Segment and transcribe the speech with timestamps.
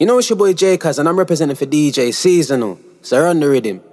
[0.00, 2.78] You know it's your boy J Cuz and I'm representing for DJ Seasonal.
[3.02, 3.89] The rhythm.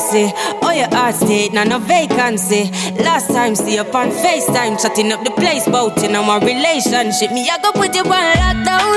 [0.00, 0.32] Fancy,
[0.62, 2.70] oh your heart state, now no vacancy.
[3.04, 7.30] Last time see you on FaceTime, chatting up the place, bout in our relationship.
[7.32, 8.96] Me, I go put you on lockdown.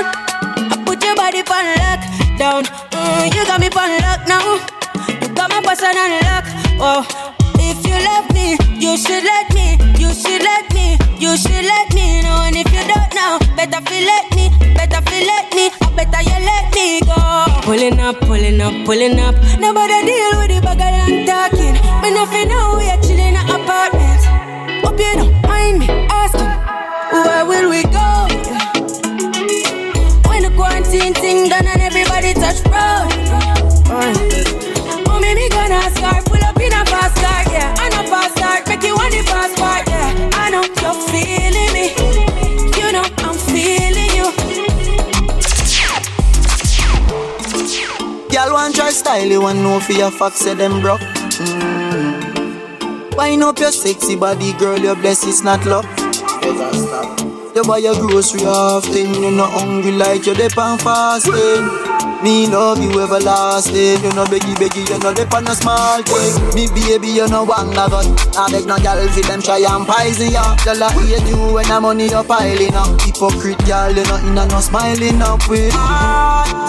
[0.72, 2.64] I put your body on lockdown.
[2.96, 4.56] Mm, you got me on lock now.
[5.20, 6.44] You got my person on lock.
[6.80, 7.04] Oh,
[7.60, 9.76] if you love me, you should let me.
[10.00, 10.96] You should let me.
[11.18, 12.63] You should let me know.
[12.84, 14.50] And if you don't know, better feel let me.
[14.74, 15.70] Better feel let me.
[15.80, 17.16] I better you let me go.
[17.62, 19.34] Pulling up, pulling up, pulling up.
[19.58, 21.74] Nobody deal with the bag and talking.
[22.02, 24.20] Me nothing know we are chilling in an apartment.
[24.84, 25.33] Hope you don't
[49.22, 51.00] you want know for your facts, say them broke.
[51.00, 53.16] Mm.
[53.16, 55.86] Wind up your sexy body, girl, your bless is not luck.
[57.54, 61.83] You buy your grocery often, you not hungry like you're depend fasting.
[62.24, 66.54] Me love you everlasting, you know beggy beggy, you know depend a small thing.
[66.54, 67.92] Me baby, you know one got.
[67.92, 70.56] I beg no girl fi them try and poison ya.
[70.64, 72.98] Girl I hate you when the money you piling up.
[73.02, 75.76] Hypocrite girl, you know in a no smiling up with.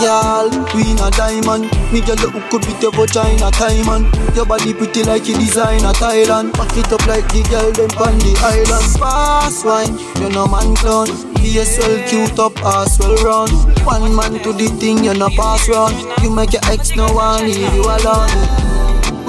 [0.04, 1.72] Girl, we not diamond.
[1.88, 4.04] Me girl you up with your vagina time man.
[4.36, 6.52] Your body pretty like you designer Thailand.
[6.60, 9.00] Back it up like the girl them on the island.
[9.00, 11.35] Fast wine, you know man clown.
[11.46, 13.50] BSL cute up, ass well run.
[13.86, 15.94] One man to the thing, you know pass run.
[16.24, 18.34] You make your ex no one leave you alone.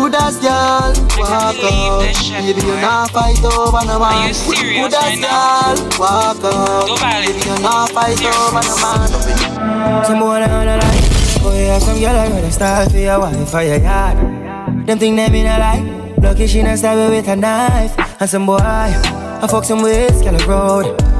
[0.00, 2.08] Good as girl, walk out.
[2.40, 4.32] Baby, you not fight over no man.
[4.32, 6.88] Good as girl, walk out.
[7.04, 10.04] Baby, you not fight over no man.
[10.08, 11.04] Some boy on the line.
[11.44, 14.16] Oh yeah, some girl I gotta start for your wife for your yard.
[14.88, 16.16] Them think them in a lie.
[16.16, 17.92] Lucky she not stab me with a knife.
[18.18, 21.15] And some boy, I fuck some with girl road.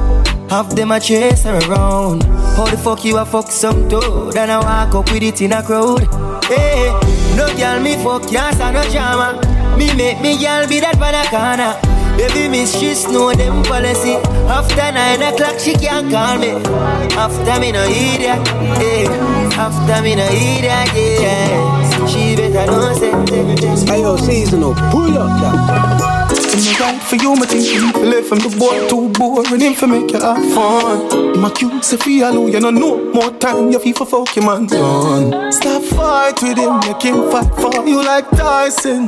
[0.49, 2.23] Half them a chase her around.
[2.55, 4.37] How the fuck you a fuck some dude?
[4.37, 6.07] And I walk up with it in a crowd.
[6.45, 6.89] Hey,
[7.35, 9.41] no girl me fuck, yes, no drama.
[9.77, 10.95] Me make me girl be that
[11.29, 11.75] corner.
[12.17, 14.15] Baby miss, she know them policy.
[14.47, 16.51] After nine o'clock, she can't call me.
[17.15, 18.47] After me no idiot,
[18.79, 19.05] hey.
[19.53, 20.63] After me no idiot,
[21.21, 22.07] yeah.
[22.07, 23.11] She better know say.
[23.85, 26.16] Hey yo, Seasonal, pull up that.
[26.37, 29.73] In the right for you, my think you left from the boy too boring him
[29.73, 31.39] for make you have fun.
[31.39, 34.45] My cute say for you, you know no more time, you feel for fuck your
[34.45, 35.51] man done.
[35.51, 39.07] Stop fight with him, make him fight for you like Tyson.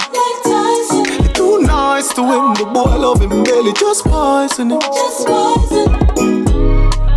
[1.22, 4.80] You're too nice to him, the boy love him barely, just poison him.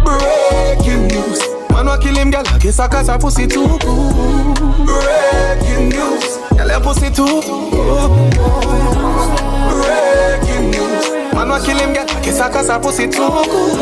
[0.05, 1.41] Breaking news.
[1.71, 2.47] Man, wa kill him, girl.
[2.47, 4.55] I guess I cause her pussy too good.
[4.87, 6.37] Breaking news.
[6.57, 9.52] Girl, her pussy too good.
[9.93, 11.35] Breaking news.
[11.35, 11.91] Man, wa kill him.
[11.91, 13.79] I guess I cause her pussy too good.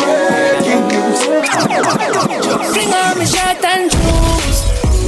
[0.00, 1.20] Breaking news.
[2.72, 4.58] Fling on me shirt and shoes.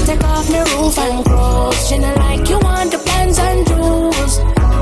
[0.06, 1.88] Take off me roof and clothes.
[1.88, 4.32] She not like you want the pants and shoes.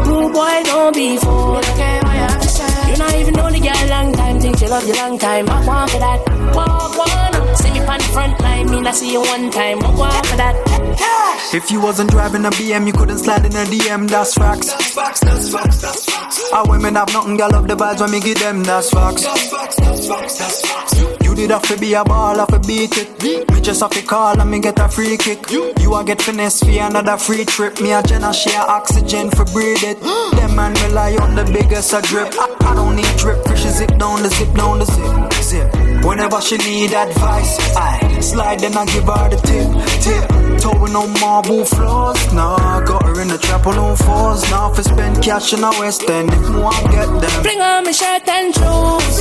[0.07, 1.65] Rude boy, don't be fooled.
[1.65, 4.41] What you not even know the girl long time.
[4.41, 5.47] Think she love you long time.
[5.47, 6.21] Walk one for that.
[6.55, 7.57] Walk one.
[7.57, 8.71] See me on the front line.
[8.71, 9.79] Me not see you one time.
[9.81, 11.18] Walk one for that.
[11.51, 14.71] If you wasn't driving a BM, you couldn't slide in a DM, that's facts.
[14.95, 16.53] Facts, that's facts, that's facts.
[16.53, 19.23] Our women have nothing, girl, love the vibes when me give them, that's facts.
[19.23, 21.25] That's facts, that's facts, that's facts.
[21.25, 23.23] You did have to be a ball, have to beat it.
[23.51, 25.51] Me just have to call and me get a free kick.
[25.51, 27.81] You a get finesse for another free trip.
[27.81, 30.01] Me a Jenna share oxygen for breathe it.
[30.37, 32.29] Them man rely on the biggest a drip.
[32.39, 36.05] I, I don't need drip, fish zip down the zip down the zip zip.
[36.05, 39.69] Whenever she need advice, I slide and I give her the tip
[40.05, 40.39] tip.
[40.61, 42.81] Towing on marble floors, nah.
[42.81, 44.43] Got her in the trap on all fours.
[44.51, 47.43] Now if I spend cash in the West End, if more I get them.
[47.43, 49.17] Bring on my shirt and shoes.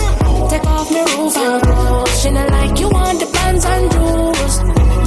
[0.49, 2.21] Take off my roof and clothes.
[2.21, 4.53] She not like you want the pants and shoes.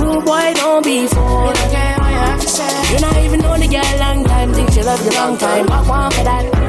[0.00, 1.56] Rude boy, don't be fooled.
[1.64, 2.92] Okay, you have to say?
[2.92, 4.54] You not even know the girl long time.
[4.54, 5.66] Think she love you long time.
[5.70, 6.59] I want for that.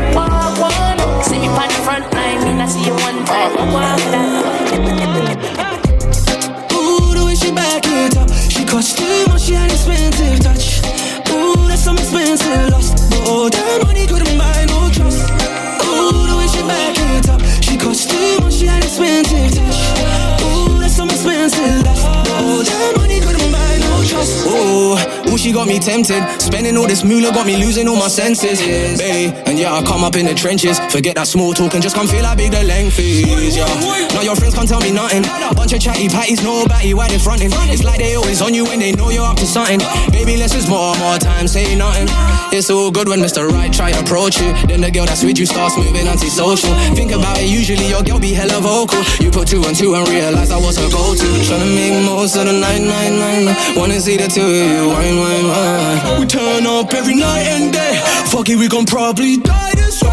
[26.11, 26.40] Got
[26.73, 28.59] me all this moolah got me losing all my senses.
[28.97, 30.79] Baby, and yeah, I come up in the trenches.
[30.91, 33.56] Forget that small talk and just come feel how big the length is.
[33.56, 33.68] Yeah.
[34.13, 35.23] Now your friends can't tell me nothing.
[35.56, 37.50] Bunch of chatty patties, no batty, why they fronting?
[37.71, 39.79] It's like they always on you when they know you're up to something.
[40.12, 42.07] Baby, let's just more, more time, say nothing.
[42.51, 43.47] It's all good when Mr.
[43.47, 44.51] Right try approach you.
[44.68, 46.73] Then the girl that's with you starts moving antisocial.
[46.95, 49.01] Think about it, usually your girl be hella vocal.
[49.19, 51.27] You put two and two and realize I was her go-to.
[51.47, 53.77] Tryna make most of the night, night, night, night.
[53.77, 56.19] Wanna see the two of you, wine, wine, wine.
[56.19, 58.01] We turn up every night and day.
[58.27, 60.09] Fuck it, we gon' probably die this way.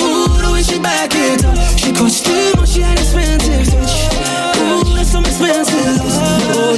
[0.00, 1.56] Ooh, the way she back it up.
[1.78, 3.68] She cost too much, she an expensive.
[4.58, 5.73] Ooh, that's some expensive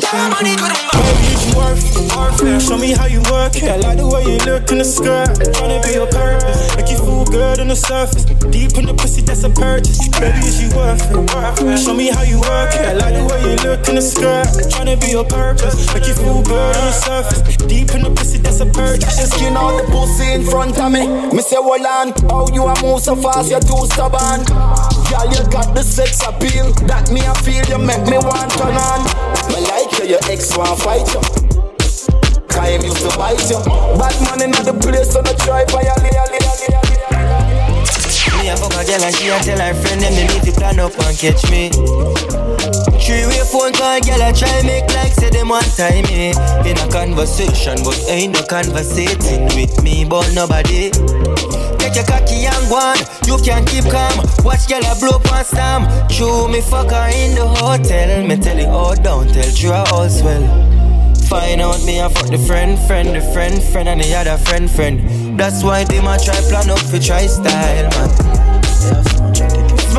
[0.01, 0.13] loss.
[0.13, 1.01] That money couldn't buy.
[1.07, 2.61] Baby, if you worth it, worth it.
[2.63, 3.69] Show me how you work it.
[3.69, 5.33] I like the way you look in the skirt.
[5.57, 6.77] Tryna be your purpose.
[6.77, 8.25] Make you feel good on the surface.
[8.51, 10.01] Deep in the pussy, that's a purchase.
[10.19, 11.79] Baby, is you worth it, worth it.
[11.79, 12.85] Show me how you work it.
[12.85, 14.49] I like the way you look in the skirt.
[14.73, 15.77] Tryna be your purpose.
[15.95, 17.43] Make you feel good on the surface.
[17.67, 19.19] Deep in the pussy, that's a purchase.
[19.19, 21.07] She skin out the pussy in front of me.
[21.33, 24.45] Me say, hold on, how you a move so fast, you're too stubborn.
[25.11, 26.73] Girl, you got the sex appeal.
[26.87, 29.66] That me I feel, you make me want turn on.
[30.57, 31.21] Want fight you.
[32.67, 33.59] Him used to bite you.
[33.97, 35.96] Bad man in the place, so no try violate.
[38.97, 41.45] Girl and she a tell her friend them they need to plan up and catch
[41.51, 41.69] me.
[42.97, 46.33] Three way phone call, girl I try make like say them one time me
[46.65, 50.91] in a conversation, but ain't no conversating with me, but nobody.
[51.79, 54.17] Take your cocky and one, you can keep calm.
[54.45, 55.87] Watch girl I blow past them.
[56.09, 60.09] True me fuck her in the hotel, me tell it all down, tell true all
[60.09, 60.45] swell.
[61.29, 64.71] Find out me I fuck the friend, friend, the friend, friend, and the other friend,
[64.71, 65.39] friend.
[65.39, 68.36] That's why they might try plan up for try style, man.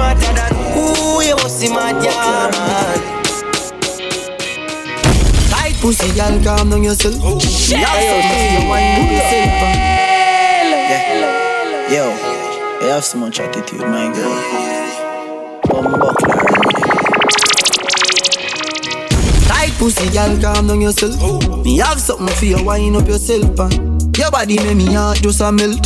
[0.08, 2.98] Smarter than who you must see yeah, man.
[5.50, 7.16] Tight pussy, girl, calm down yourself.
[7.20, 7.38] Oh,
[7.68, 9.52] yeah, yeah, you wine with yourself.
[10.88, 11.92] Yeah.
[11.92, 12.06] Yo,
[12.86, 14.32] you have so much attitude, my girl.
[19.50, 21.16] Tight pussy, girl, calm down yourself.
[21.20, 21.64] Oh.
[21.64, 23.60] Me have something for you, wine up yourself.
[23.60, 25.86] And your body make me heart just a melt.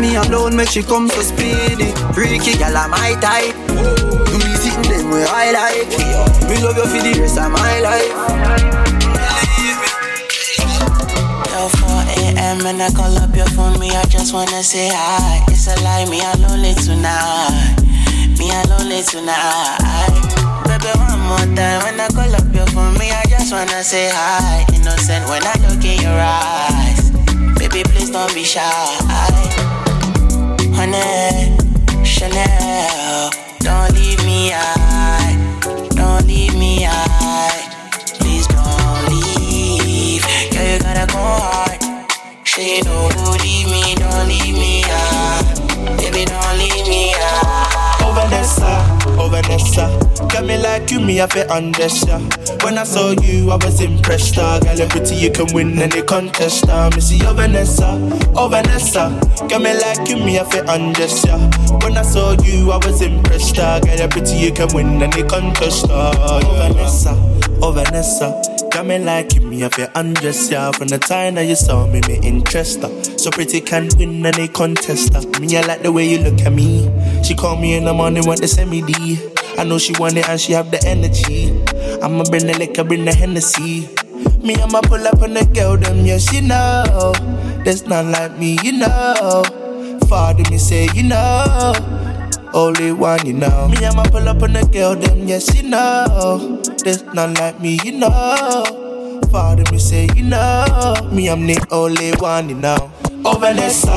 [0.00, 1.92] Me alone make she come so speedy.
[2.12, 3.56] Freaky, girl, I'm my type.
[4.28, 5.88] You be sitting them where I like.
[6.48, 8.12] Me love you for the rest of my life.
[11.48, 11.88] Yo, 4
[12.36, 12.66] a.m.
[12.66, 15.42] and I call up your phone, me, I just wanna say hi.
[15.48, 17.80] It's a lie, me, I'm lonely tonight.
[18.38, 20.12] Me, I'm lonely tonight.
[20.68, 24.10] Baby, one more time when I call up your phone, me, I just wanna say
[24.12, 24.66] hi.
[24.74, 27.10] Innocent when I look in your eyes.
[27.58, 29.65] Baby, please don't be shy.
[30.76, 31.56] Honey,
[32.04, 33.30] Chanel,
[33.60, 35.34] don't leave me high.
[35.90, 37.62] Don't leave me high.
[38.20, 40.22] Please don't leave.
[40.52, 41.80] Girl, you gotta go hard.
[42.84, 45.96] No, don't leave me, don't leave me high.
[45.96, 47.96] Baby, don't leave me high.
[48.00, 49.86] Oh Vanessa, oh Vanessa
[50.28, 54.38] Got me like you, me I feel understand When I saw you, I was impressed
[54.38, 54.60] uh.
[54.60, 56.90] Girl, you're pretty, you can win any contest uh.
[57.00, 57.98] See oh Vanessa,
[58.34, 59.10] oh Vanessa
[59.48, 63.58] Got me like you, me I feel understand When I saw you, I was impressed
[63.58, 63.80] uh.
[63.80, 66.12] Girl, you're pretty, you can win any contest uh.
[66.16, 67.12] Oh Vanessa,
[67.62, 70.70] oh Vanessa Got me like me I feel undressed yeah.
[70.70, 72.90] From the time that you saw me, me interest uh.
[73.16, 75.22] So pretty can win any contest uh.
[75.40, 76.84] Me I like the way you look at me.
[77.24, 79.18] She call me in the morning, want to send me D.
[79.56, 81.48] I know she want it and she have the energy.
[82.02, 83.88] I'ma bring the liquor, bring the Hennessy.
[84.44, 87.14] Me I'ma pull up on the girl, them yeah, she know.
[87.64, 89.42] There's none like me, you know.
[90.06, 91.95] Father me say, you know
[92.54, 93.68] only one, you know.
[93.68, 96.60] Me, I'ma pull up on the girl, them, yes, you know.
[96.84, 99.20] There's none like me, you know.
[99.30, 100.94] Father, me say, you know.
[101.12, 102.90] Me, I'm the only one, you know.
[103.28, 103.90] Oh Vanessa,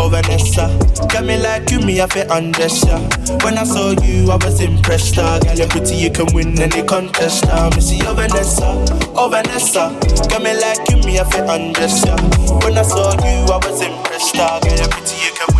[0.00, 0.72] oh Vanessa,
[1.12, 3.12] got me like you, me I feel understand.
[3.44, 5.18] When I saw you, I was impressed.
[5.18, 5.38] Uh.
[5.38, 7.44] Girl, you're pretty, you can win any contest.
[7.46, 7.68] Uh.
[7.74, 8.64] Me see oh Vanessa,
[9.12, 9.92] oh Vanessa,
[10.30, 12.22] got me like you, me I feel understand.
[12.64, 14.36] When I saw you, I was impressed.
[14.38, 14.58] Uh.
[14.60, 15.59] Girl, you're pretty, you can win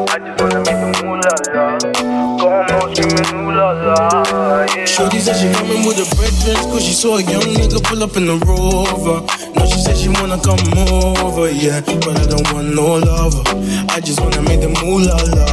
[3.79, 4.85] yeah.
[4.85, 8.15] Shorty said she coming with her brethren Cause she saw a young nigga pull up
[8.17, 9.21] in the rover.
[9.55, 13.43] Now she said she wanna come over, yeah But I don't want no lover.
[13.89, 15.47] I just wanna make the moolah la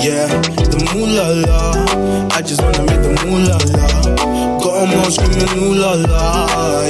[0.00, 0.28] Yeah,
[0.72, 4.02] the moolah la I just wanna make the moolah la
[4.62, 5.94] Go on screaming ooh la,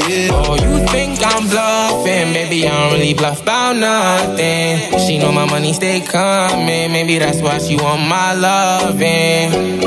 [0.06, 0.28] yeah.
[0.30, 2.34] Oh, you think I'm bluffing?
[2.34, 4.98] Baby, I don't really bluff about nothing.
[5.06, 6.92] She know my money stay coming.
[6.92, 9.82] Maybe that's why she want my loving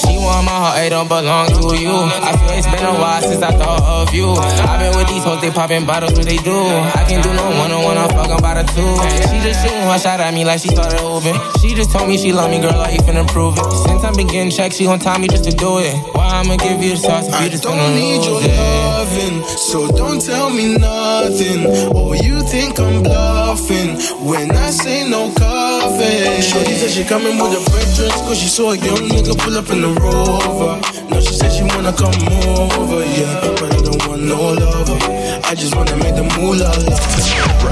[0.00, 1.92] she want my heart, it don't belong to you.
[1.92, 4.32] I feel it's been a while since I thought of you.
[4.36, 6.56] I've been with these hoes, they popping bottles, what they do.
[6.56, 8.90] I can't do no one on one, I'm fucking about a two.
[9.30, 11.36] She just shooting one shot at me like she started hooping.
[11.60, 13.64] She just told me she love me, girl, I ain't finna prove it.
[13.86, 15.94] Since I've been getting checks, she gon' tell me just to do it.
[16.14, 18.56] Why I'ma give you the sauce if you just don't gonna need lose your it?
[18.56, 21.66] loving, so don't tell me nothing.
[21.94, 26.40] Or you think I'm bluffing when I say no coffee.
[26.42, 29.68] Shorty said she coming with her brethren, cause she saw a young nigga pull up
[29.70, 30.80] in the rover.
[31.10, 33.40] Now she said she wanna come over, yeah.
[33.58, 34.98] But I don't want no lover.
[35.44, 36.72] I just wanna make the moolah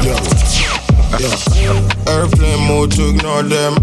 [0.03, 0.19] Yeah.
[2.13, 3.75] Airplane mode to ignore them.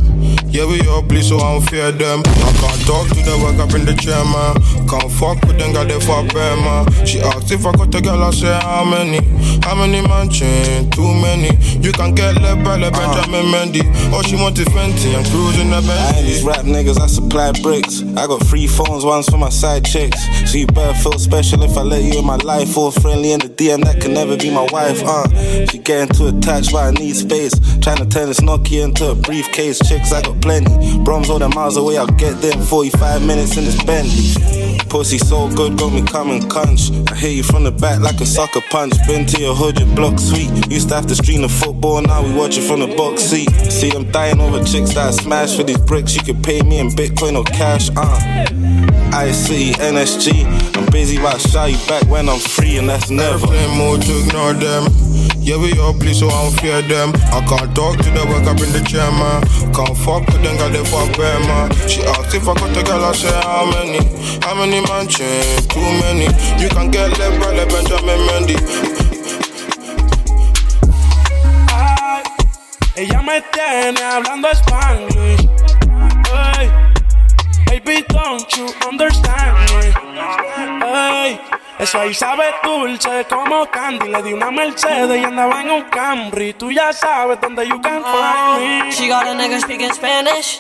[0.56, 2.24] Yeah, we all please, so I don't fear them.
[2.24, 4.56] I can't talk to them, wake up in the chair, man.
[4.88, 6.88] Can't fuck with them, got they for bear, man.
[7.06, 9.20] She asked if I got a girl, I say how many?
[9.66, 10.90] How many mansion?
[10.92, 11.52] Too many.
[11.84, 13.84] You can get left by the Benjamin Mendy.
[14.14, 15.92] All she want is Fenty, I'm cruising the Bentley.
[15.92, 18.04] I ain't these rap niggas, I supply bricks.
[18.16, 20.24] I got three phones, one's for my side chicks.
[20.50, 22.78] So you better feel special if I let you in my life.
[22.78, 25.28] All friendly in the DM, that can never be my wife, uh.
[25.68, 27.52] She getting too attached, but I need space.
[27.82, 29.80] Trying to turn this Nokia into a briefcase.
[29.86, 30.70] Chicks, I got plenty.
[31.04, 34.78] Broms all the miles away, I'll get there in 45 minutes in this Bentley.
[34.90, 36.92] Pussy so good, got me coming crunch.
[37.10, 38.94] I hit you from the back like a sucker punch.
[39.08, 40.50] Been to your hood, your block sweet.
[40.70, 43.50] Used to have to stream the football, now we watch it from the box seat.
[43.72, 46.16] See them dying over chicks that I smash for these bricks.
[46.16, 49.05] You can pay me in Bitcoin or cash, uh.
[49.16, 50.44] IC, NSG.
[50.76, 53.48] I'm busy about shy you back when I'm free, and that's never.
[53.48, 54.92] Airplane mode to ignore them.
[55.40, 57.14] Yeah, we all please, so I don't fear them.
[57.32, 59.40] I can't talk to them, wake up in the chair, man.
[59.72, 61.72] Can't fuck with them, got they for bear, man.
[61.88, 64.04] She asked if I got a girl, I said, how many?
[64.44, 65.64] How many man mansion?
[65.70, 66.28] Too many.
[66.62, 68.58] You can get left by the Benjamin Mendy.
[71.72, 72.24] Ay,
[72.98, 75.48] ella me tiene hablando spanglish.
[76.34, 76.85] Ay,
[77.86, 79.94] baby, don't you understand me?
[80.84, 81.40] Ay,
[81.80, 84.10] eso ahí sabe dulce como candy.
[84.10, 86.54] Le di una Mercedes y andaba en un Camry.
[86.54, 88.92] Tú ya sabes dónde you can find me.
[88.92, 90.60] She got a nigga speaking Spanish.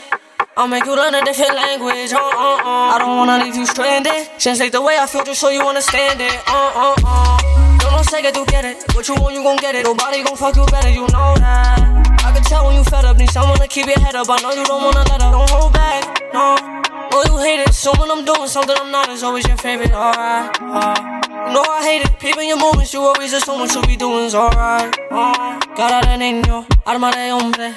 [0.58, 2.14] I'll make you learn a different language.
[2.14, 2.96] Uh, uh, uh.
[2.96, 4.30] I don't wanna leave you stranded.
[4.40, 6.40] Translate the way I feel just so you understand it.
[6.48, 7.38] Uh, uh, uh.
[7.82, 8.78] Yo no sé que tú quieres.
[8.94, 9.84] What you want, you gon' get it.
[9.84, 11.80] Nobody gon' fuck you better, you know that.
[12.24, 13.18] I can tell when you fed up.
[13.18, 14.30] Need someone to keep your head up.
[14.30, 15.32] I know you don't wanna let up.
[15.34, 16.34] Don't hold back.
[16.34, 16.85] No.
[17.18, 17.74] Oh, you hate it.
[17.74, 19.94] So when I'm doing something I'm not, it's always your favorite.
[19.94, 20.52] Alright.
[20.60, 20.96] Uh.
[21.48, 22.20] You know I hate it.
[22.20, 24.94] Peeping your movements, you always assume what you be doing's alright.
[25.10, 25.58] Uh.
[25.78, 27.74] Cara de niño, arma de hombre.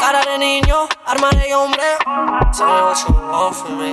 [0.00, 1.98] Cara de niño, arma de hombre.
[2.56, 3.92] Tell me what you want from me.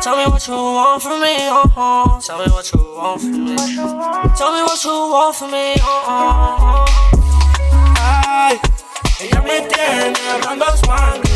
[0.00, 1.34] Tell me what you want from me.
[1.48, 2.20] Uh-huh.
[2.20, 3.56] Tell me what you want from me.
[4.38, 5.74] Tell me what you want from me.
[5.74, 6.86] Uh-huh.
[9.18, 11.31] Ella me tiene hablando Spanish.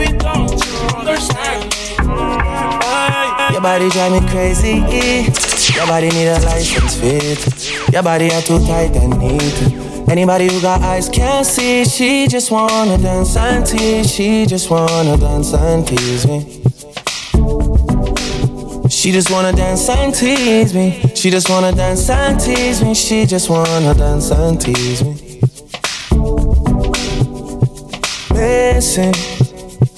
[0.00, 1.80] Baby, don't you understand me?
[3.52, 4.76] Your body drive me crazy.
[5.74, 7.92] Your body need a license fit.
[7.92, 10.08] Your body are too tight and neat.
[10.08, 11.84] Anybody who got eyes can't see.
[11.84, 14.10] She just wanna dance and tease.
[14.10, 16.62] She just wanna dance and tease me.
[18.88, 21.12] She just wanna dance and tease me.
[21.14, 22.94] She just wanna dance and tease me.
[22.94, 25.40] She just wanna dance and tease me.
[28.30, 29.12] Listen,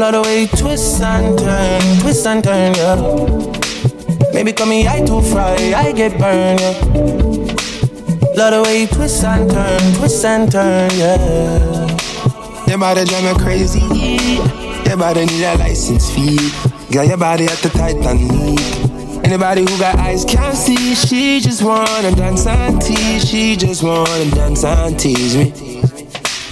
[0.00, 2.96] Lot of way twists and turn, twist and turn, yeah.
[4.32, 6.72] Maybe call me I too fry, I get burned, yeah.
[8.34, 11.86] Lot of way twists and turn, twist and turn, yeah.
[12.66, 13.80] Your body drive me crazy.
[14.88, 16.50] Your body need a license fee.
[16.90, 19.22] Got your body at the Titan need.
[19.22, 20.94] Anybody who got eyes can't see.
[20.94, 23.28] She just wanna dance and tease.
[23.28, 25.69] She just wanna dance and tease me.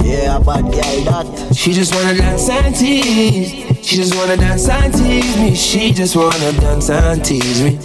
[0.08, 1.54] Yeah, but yeah, that.
[1.54, 3.86] She just wanna dance and tease.
[3.86, 5.54] She just wanna dance and tease me.
[5.54, 7.78] She just wanna dance and tease me.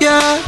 [0.00, 0.40] Yeah.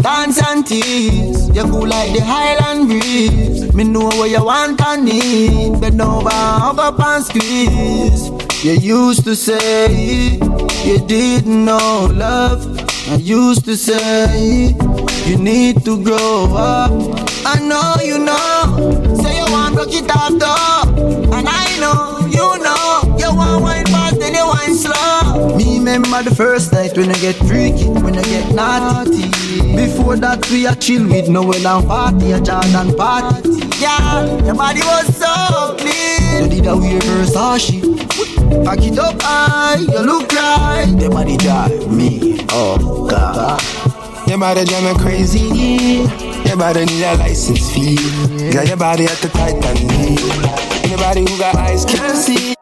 [0.00, 1.48] Dance and tease.
[1.54, 3.70] You cool like the Highland breeze.
[3.74, 5.78] Me know what you want and need.
[5.78, 8.30] Bend over, hug up and squeeze.
[8.64, 10.38] You used to say
[10.84, 12.64] you didn't know love.
[13.10, 14.74] I used to say
[15.26, 17.29] you need to grow up.
[17.44, 19.16] I know you know.
[19.22, 21.34] Say you want rock it off though.
[21.34, 23.16] And I know you know.
[23.18, 25.56] You want wine fast then you wine slow.
[25.56, 29.30] Me remember the first night when I get freaky, when I get naughty.
[29.76, 33.50] Before that we a chill with Noel and party, a Jordan party.
[33.78, 36.44] Yeah, your body was so clean.
[36.44, 37.80] You did a weird Versace.
[38.64, 40.86] Pack it up high, you look right.
[40.98, 43.62] Your body drive me, oh God.
[44.28, 46.29] Your body drive me crazy.
[46.50, 47.94] Your body need a license fee.
[48.50, 50.18] Got your body at the Titan need.
[50.82, 52.56] Anybody who got eyes can see.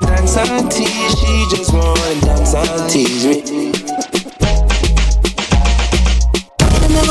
[0.00, 3.99] Dance and tease, she just wanna dance and tease me.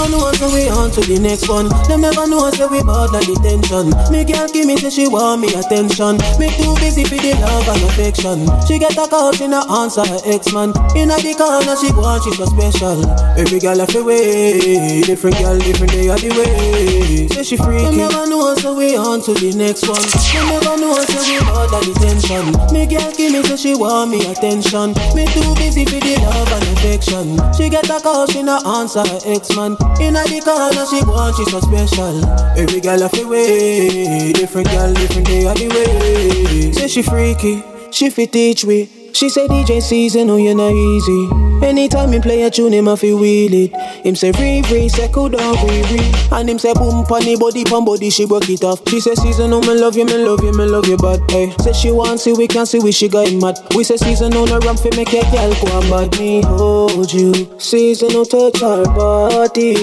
[0.10, 1.70] Know so we on to the next one.
[1.88, 3.94] Them never know so we bout the detention.
[4.12, 6.18] Me girl give me say she want me attention.
[6.42, 8.50] Me too busy for the love and affection.
[8.66, 10.74] She get a call, she not answer her ex man.
[10.98, 13.06] Inna the corner she and she so special.
[13.38, 17.28] Every girl have a way, different girl different day of the way.
[17.28, 17.86] Say she freaky.
[17.86, 20.02] Them never know so we on to the next one.
[20.02, 22.46] Them never know so we bout the detention.
[22.74, 24.98] Me girl give me say she want me attention.
[25.14, 27.38] Me too busy for the love and affection.
[27.54, 29.78] She get a call, she not answer her ex man.
[30.02, 32.26] Inna the corner she and she so special.
[32.58, 36.72] Every girl have a way, different girl different day of the way.
[36.72, 38.90] Say she freaky, she fit teach we.
[39.14, 41.49] She say DJ season, oh you not easy.
[41.62, 43.76] Anytime him play a tune, him a fi wheel it.
[44.06, 46.12] Him say free free, say cool down free free.
[46.32, 48.88] And him say boom funny body pon body, she work it off.
[48.90, 51.54] She say season, oh me love you, me love you, me love you, but hey.
[51.60, 53.58] Say she want see we can see we she got him mad.
[53.76, 56.42] We say season oh, on a ramp fi make a girl go and bad me
[56.44, 57.60] hold you.
[57.60, 59.76] Season oh touch her body.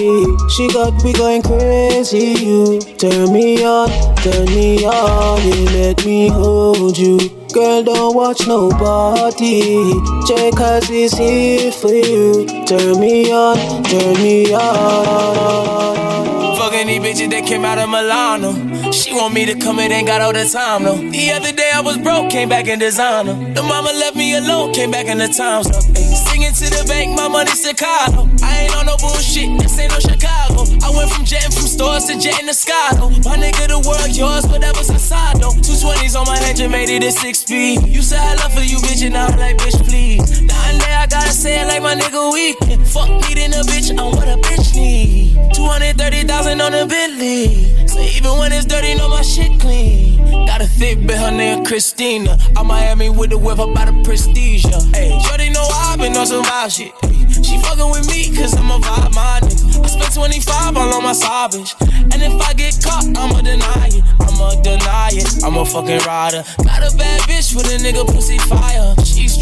[0.49, 2.33] She got me going crazy.
[2.43, 5.41] You turn me on, turn me on.
[5.45, 7.17] You let me hold you.
[7.53, 9.93] Girl, don't watch nobody.
[10.27, 12.45] Check cause it's here for you.
[12.65, 16.07] Turn me on, turn me on.
[16.57, 18.91] Fucking these bitches that came out of Milano.
[18.91, 20.97] She want me to come in, ain't got all the time though.
[20.97, 23.37] The other I was broke, came back in designer.
[23.53, 25.69] The mama left me alone, came back in the times.
[26.25, 28.25] Singing to the bank, my money Chicago.
[28.41, 30.65] I ain't on no bullshit, this ain't no Chicago.
[30.81, 33.13] I went from jetting from stores to jetting the sky though.
[33.21, 35.53] My nigga, the world yours, whatever's inside though.
[35.53, 37.85] Two twenties on my head, you made it a six speed.
[37.85, 40.41] You said I love for you, bitch, and I'm like, bitch, please.
[40.49, 42.57] Now and there, I gotta say it like my nigga weak.
[42.89, 45.53] Fuck needing a bitch, I'm what a bitch need.
[45.53, 47.85] 230,000 on a Bentley.
[47.85, 50.16] So even when it's dirty, know my shit clean.
[50.47, 52.37] Got a thick bitch, her name Christina.
[52.55, 54.65] I'm Miami with the whip, about the prestige.
[54.93, 56.93] Hey, Shorty know I've been on some wild shit.
[57.45, 59.83] She fucking with me, cause I'm a vibe, my nigga.
[59.83, 61.75] I spent 25 all on my savage.
[61.81, 64.03] And if I get caught, I'ma deny it.
[64.19, 65.43] I'ma deny it.
[65.43, 66.43] I'm a fucking rider.
[66.63, 68.95] Got a bad bitch with a nigga pussy fire.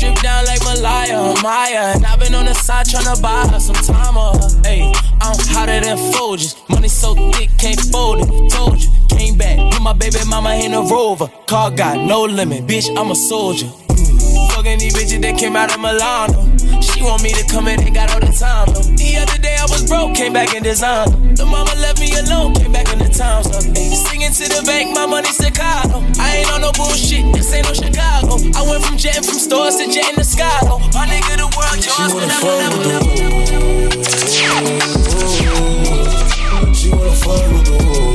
[0.05, 1.95] Stripped down like Malaya, Maya.
[1.95, 4.15] And I've been on the side tryna buy her some time.
[4.15, 6.55] Uh, hey, I'm hotter than Folgers.
[6.69, 8.51] Money so thick, can't fold it.
[8.51, 9.57] Told you, came back.
[9.73, 11.27] Put my baby mama in a rover.
[11.47, 13.67] Car got no limit, bitch, I'm a soldier.
[14.65, 16.41] Fucking these bitches that came out of Milano.
[16.81, 18.65] She want me to come in, ain't got all the time.
[18.73, 18.81] though.
[18.97, 21.05] The other day I was broke, came back in design.
[21.37, 23.43] The mama left me alone, came back in the town.
[23.45, 26.01] So, ay, singing to the bank, my money Chicago.
[26.17, 28.41] I ain't on no bullshit, this ain't no Chicago.
[28.57, 30.57] I went from jetting from stores to jetting the sky.
[30.65, 33.05] Oh, my nigga, the world yours, whatever, whatever, whatever.
[36.73, 38.14] She wanna fuck with the hoes.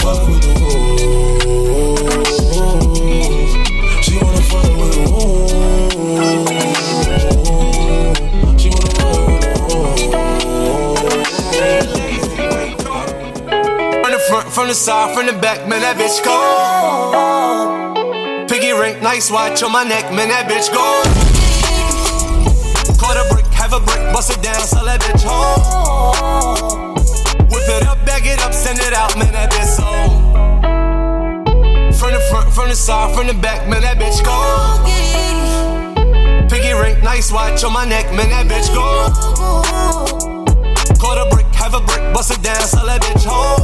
[0.00, 0.96] fuck with the woo.
[4.02, 5.48] She wanna fuck with the woo.
[8.58, 9.94] She wanna fuck with the woo.
[14.02, 16.36] From the front, from the side, from the back, man, that bitch go.
[18.48, 21.02] Piggy ring, nice watch on my neck, man, that bitch go.
[22.98, 26.89] Caught a brick, have a brick, bust it down, sell that bitch home.
[28.10, 30.10] Bag it up, send it out, man, that bitch sold.
[31.94, 34.34] From the front, from the side, from the back, man, that bitch go.
[36.50, 39.14] Piggy ring, nice watch on my neck, man, that bitch go.
[41.10, 43.62] A brick, have a brick, bust it down, sell that bitch home.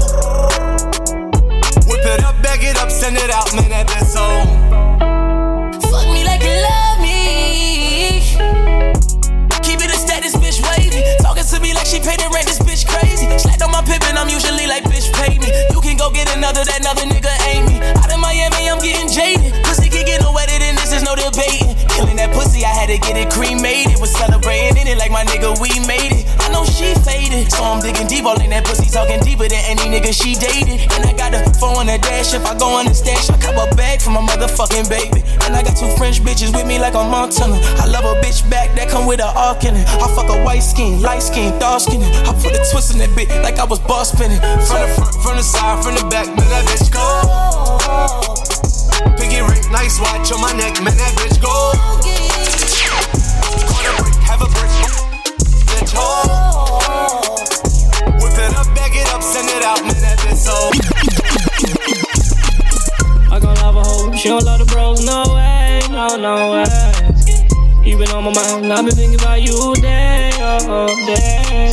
[1.88, 4.46] Whip it up, bag it up, send it out, man, that bitch sold.
[5.90, 8.22] Fuck me like you love me.
[9.66, 11.02] Keep it a status, bitch wavy.
[11.18, 12.86] Talking to me like she paid the rent, this bitch
[13.86, 15.48] pippin', I'm usually like, bitch, pay me.
[15.70, 17.78] You can go get another, that another nigga ain't me.
[18.02, 19.54] Out of Miami, I'm getting jaded.
[19.64, 21.78] Pussy can get no wetter than this, is no debating.
[21.94, 23.98] Killing that pussy, I had to get it cremated.
[24.02, 26.15] Was celebrating in it like my nigga, we made it.
[26.86, 30.14] She faded, so I'm digging deep, all in that pussy, talking deeper than any nigga
[30.14, 30.86] she dated.
[30.94, 33.34] And I got a phone on the dash, if I go on the stash, I
[33.42, 35.26] cop a bag for my motherfucking baby.
[35.42, 37.58] And I got two French bitches with me like on Montana.
[37.82, 39.82] I love a bitch back that come with a arc in it.
[39.98, 42.06] I fuck a white skin, light skin, dark skin.
[42.22, 44.38] I put a twist in that bitch like I was boss spinning.
[44.38, 47.02] From the front, from the side, from the back, man, that bitch go.
[49.18, 51.50] Piggy ring, nice watch on my neck, man, that bitch go.
[53.74, 54.46] A brick, have a
[55.96, 56.55] home.
[58.20, 60.74] Whip it up, bag it up, send it out, man, that bitch sold.
[63.32, 64.12] I gon' love a hoe.
[64.16, 66.64] She don't love the bros, no way, no, no way.
[67.84, 71.72] You been on my mind, I've been thinking about you day, oh, oh day.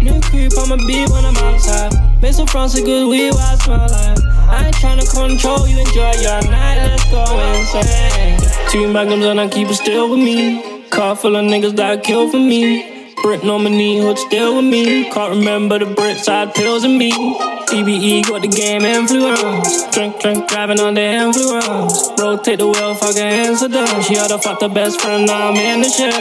[0.00, 2.12] New creep, I'ma be when I'm outside.
[2.32, 4.18] Some fronts of good weed while I like.
[4.48, 8.40] I ain't tryna control you, enjoy your night, let's go insane.
[8.70, 10.88] Two magnums and I keep it still with me.
[10.88, 12.91] Car full of niggas that kill for me.
[13.24, 15.08] My knee, hood still with me.
[15.10, 17.12] Can't remember the brick side pills and me.
[17.12, 19.86] TBE got the game influence.
[19.94, 22.10] Drink, drink, driving on the influence.
[22.18, 24.02] Rotate the wheel, fucking down.
[24.02, 26.12] She oughta fuck the best friend, now I'm in the shit.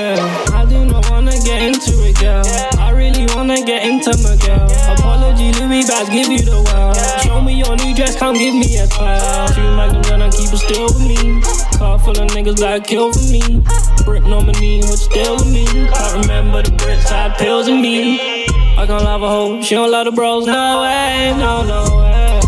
[0.53, 2.45] I do not wanna get into it, girl.
[2.79, 4.69] I really wanna get into my girl.
[4.93, 6.95] Apology, Louis Bass, give you the world.
[7.25, 9.55] Show me your new dress, come give me a 12.
[9.55, 11.41] Two magnums and I keep it still with me.
[11.77, 13.65] Car full of niggas that kill for me.
[14.05, 15.65] Brick on my knee, hood still with me.
[15.65, 18.45] Can't remember the brick side pills and me.
[18.77, 22.41] I can't love a hoe, she don't love the bros, no way, no, no way.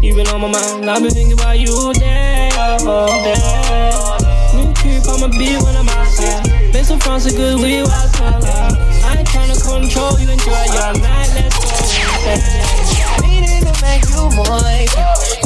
[0.00, 3.34] You been on my mind, I've been thinking about you all day, all day.
[4.54, 6.72] New creep, I'ma be when I'm outside.
[6.72, 8.92] Make some fronts of good weed while I.
[9.04, 13.26] I ain't tryna control you, enjoy your night, let's go.
[13.26, 15.41] Meaning to make you to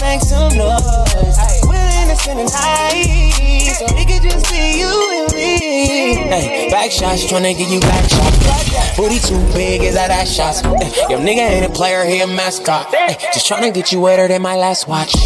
[0.00, 1.36] make some noise.
[1.64, 6.16] Willing to spend the night, so we could just be you and me.
[6.28, 8.96] Hey, back shots, tryna get you back shots.
[8.96, 10.62] Booty too big, is that ass shots?
[11.10, 12.90] Your nigga ain't a player, he a mascot.
[13.34, 15.25] Just tryna get you wetter than my last watch.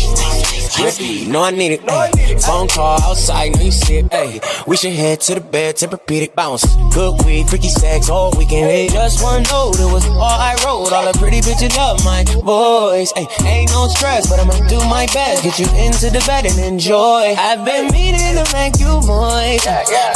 [0.80, 2.40] Drippy, know I need it.
[2.40, 4.12] Phone call outside, know you see it.
[4.12, 4.40] Ay.
[4.66, 6.64] We should head to the bed, Tempur-Pedic bounce.
[6.94, 8.70] Good weed, freaky sex, all weekend.
[8.70, 10.92] Hey, just one note, it was all I wrote.
[10.92, 13.12] All the pretty bitches love my voice.
[13.14, 13.26] Ay.
[13.44, 15.42] Ain't no stress, but I'ma do my best.
[15.44, 17.34] Get you into the bed and enjoy.
[17.36, 19.68] I've been meaning to make you moist,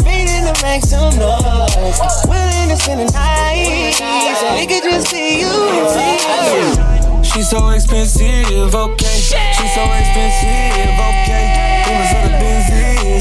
[0.05, 2.00] meaning to make some noise.
[2.24, 3.94] Willing to spend the night,
[4.40, 7.13] so we could just see you and me.
[7.24, 9.18] She's so expensive, okay.
[9.56, 11.44] She's so expensive, okay.
[11.87, 12.64] Rumors of the Benz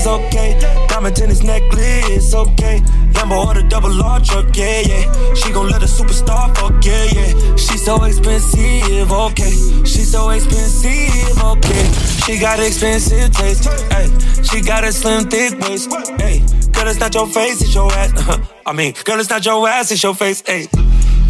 [0.07, 0.59] okay.
[0.87, 2.79] Diamond tennis necklace, okay.
[3.13, 5.33] Lambo or the double R truck, yeah, yeah.
[5.33, 7.55] She gon' let a superstar fuck, yeah, yeah.
[7.55, 9.51] She's so expensive, okay.
[9.85, 11.91] She's so expensive, okay.
[12.25, 14.07] She got expensive taste, hey.
[14.43, 16.43] She got a slim, thick waist, hey.
[16.71, 18.39] Girl, it's not your face, it's your ass.
[18.65, 20.67] I mean, girl, it's not your ass, it's your face, hey.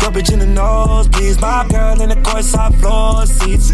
[0.03, 1.39] Your bitch in the nose, please.
[1.39, 3.71] My girl in the courtside floor seats.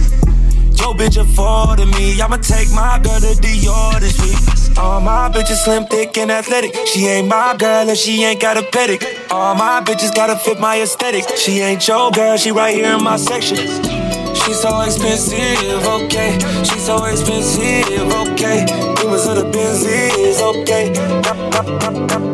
[0.80, 2.22] Your bitch afforded me.
[2.22, 4.78] I'ma take my girl to Dior this week.
[4.78, 6.76] All my bitches slim, thick, and athletic.
[6.86, 9.02] She ain't my girl if she ain't got a pedic.
[9.32, 11.26] All my bitches gotta fit my aesthetic.
[11.36, 13.58] She ain't your girl, she right here in my section.
[13.58, 16.38] She's so expensive, okay.
[16.64, 17.90] She's so expensive,
[18.22, 18.68] okay.
[19.02, 20.94] Rumors of the Benzes, okay.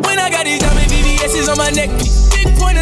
[0.04, 1.88] When I got these diamond VVS's on my neck,
[2.30, 2.75] big pointers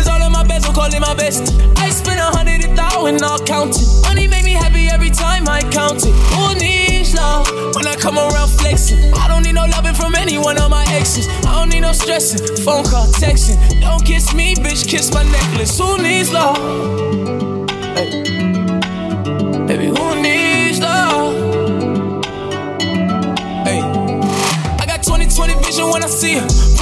[0.93, 1.55] all my best.
[1.79, 3.87] I spend a hundred a thousand, all counting.
[4.03, 6.13] Money make me happy every time I count it.
[6.35, 9.15] Who needs love when I come around flexing?
[9.15, 11.27] I don't need no loving from any one of my exes.
[11.47, 13.81] I don't need no stressing, phone call, texting.
[13.81, 15.79] Don't kiss me, bitch, kiss my necklace.
[15.79, 16.59] Who needs love?
[17.97, 18.11] Hey.
[19.67, 21.33] Baby, who needs love?
[23.65, 26.74] Hey, I got 2020 vision when I see her.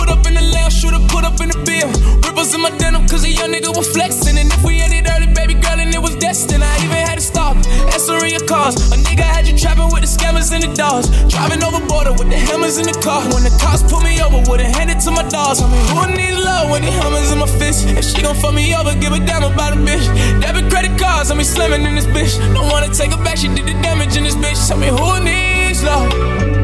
[0.52, 1.88] Put up in the lounge, shoot her, put up in the bill.
[2.20, 4.36] Ripples in my denim, cause a young nigga was flexing.
[4.36, 7.24] And if we ended early, baby girl, and it was destined, I even had to
[7.24, 7.56] stop.
[7.92, 8.76] Answering your calls.
[8.92, 11.08] A nigga had you trapping with the scammers and the dogs.
[11.28, 13.22] Driving over border with the hammers in the car.
[13.32, 15.60] When the cops pull me over, would've handed to my dogs.
[15.60, 17.88] I mean, who needs love when the hammers in my fist?
[17.88, 20.04] If she gon' fuck me over, give a damn about a bitch.
[20.40, 22.36] Debit credit cards, I mean, slamming in this bitch.
[22.54, 24.60] Don't wanna take her back, she did the damage in this bitch.
[24.68, 26.61] Tell me who needs love?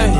[0.00, 0.16] Hey.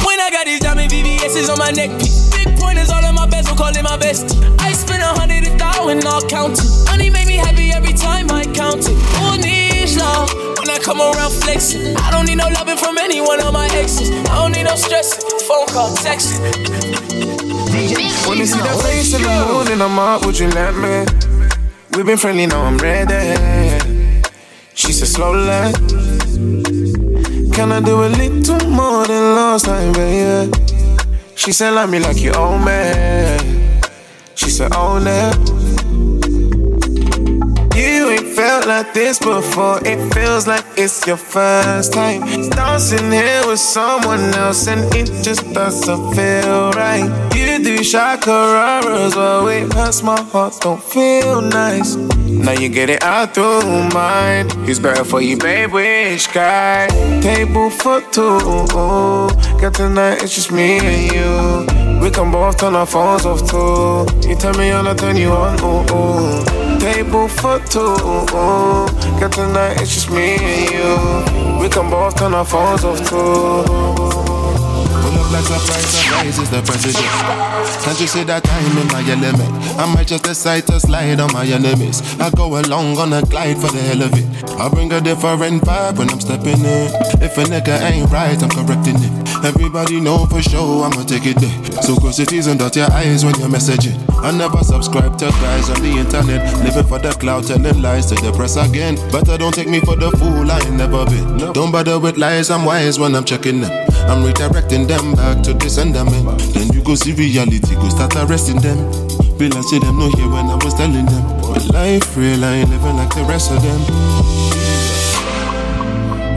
[0.00, 1.90] When I got these diamond VVS's on my neck,
[2.32, 4.40] big pointers all on my bezel, call it my best.
[4.58, 6.64] I spend a hundred a thousand, all counting.
[6.86, 8.96] Money make me happy every time I count it.
[9.20, 10.32] Who needs love?
[10.58, 13.68] When I come around flexing, I don't need no loving from any one of my
[13.76, 14.10] exes.
[14.32, 16.40] I don't need no stressing, phone call, texting.
[18.26, 21.04] When you see that face in the morning, I'm up, would you let me?
[21.94, 23.36] We've been friendly, now I'm ready.
[24.74, 26.19] She said, slow land.
[27.60, 30.50] Can I do a little more than last time, baby?
[31.34, 33.60] She said, love me like you own me.
[34.34, 35.36] She said, own it.
[37.76, 39.78] You ain't felt like this before.
[39.84, 42.22] It feels like it's your first time.
[42.48, 47.04] Dancing here with someone else, and it just doesn't feel right.
[47.36, 51.94] You do shakararas, well, it hurts my heart, don't feel nice.
[52.44, 54.48] Now you get it out through mine.
[54.64, 55.72] Who's better for you, babe?
[55.72, 56.88] Which guy?
[57.20, 58.38] Table for two.
[59.60, 62.00] Got tonight, it's just me and you.
[62.00, 64.06] We can both turn our phones off too.
[64.26, 65.60] You tell me I'll turn you on.
[65.60, 66.78] Ooh, ooh.
[66.80, 67.94] Table for two.
[69.20, 71.60] Got tonight, it's just me and you.
[71.60, 74.19] We can both turn our phones off too.
[75.30, 77.06] Like surprise, surprise is the president.
[77.84, 79.78] Can't you see that I'm in my element?
[79.78, 82.02] I might just decide to slide on my enemies.
[82.18, 84.26] I go along on a glide for the hell of it.
[84.58, 86.90] I bring a different vibe when I'm stepping in.
[87.22, 89.20] If a nigga ain't right, I'm correcting it.
[89.44, 91.82] Everybody know for sure I'ma take it there.
[91.82, 93.96] So close it is and dot your eyes when you're messaging.
[94.18, 96.42] I never subscribe to guys on the internet.
[96.64, 98.98] Living for the cloud, telling lies to the press again.
[99.14, 101.52] I don't take me for the fool, I ain't never been.
[101.52, 103.70] Don't bother with lies, I'm wise when I'm checking them.
[104.10, 106.24] I'm redirecting them back to the sentiment.
[106.24, 106.46] Eh?
[106.56, 108.78] Then you go see reality, go start arresting them.
[109.36, 111.24] Bill I see them no here when I was telling them.
[111.44, 113.80] But life real, I ain't living like the rest of them.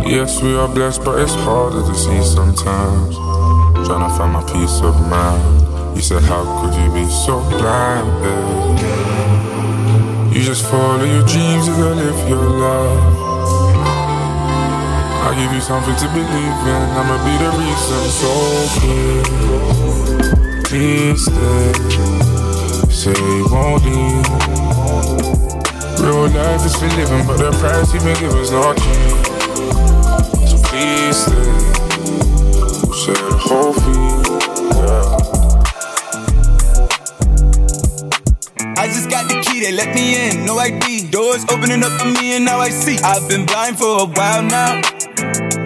[0.06, 3.16] Yes, we are blessed, but it's harder to see sometimes.
[3.88, 5.96] Trying to find my peace of mind.
[5.96, 8.74] You said, How could you be so blind, babe?
[10.36, 13.23] You just follow your dreams, you gotta live your life.
[15.24, 16.84] I'll give you something to believe in.
[17.00, 18.04] I'ma be the reason.
[18.12, 18.30] So
[18.76, 19.24] please,
[20.68, 21.72] please stay.
[22.92, 24.28] Say you won't leave.
[26.04, 29.16] Real life is for living, but the price you've been given's not cheap.
[30.46, 31.54] So please stay.
[32.92, 34.12] Share the whole fee.
[38.76, 41.10] I just got the key, they let me in, no ID.
[41.12, 42.98] Doors opening up for me, and now I see.
[42.98, 44.82] I've been blind for a while now.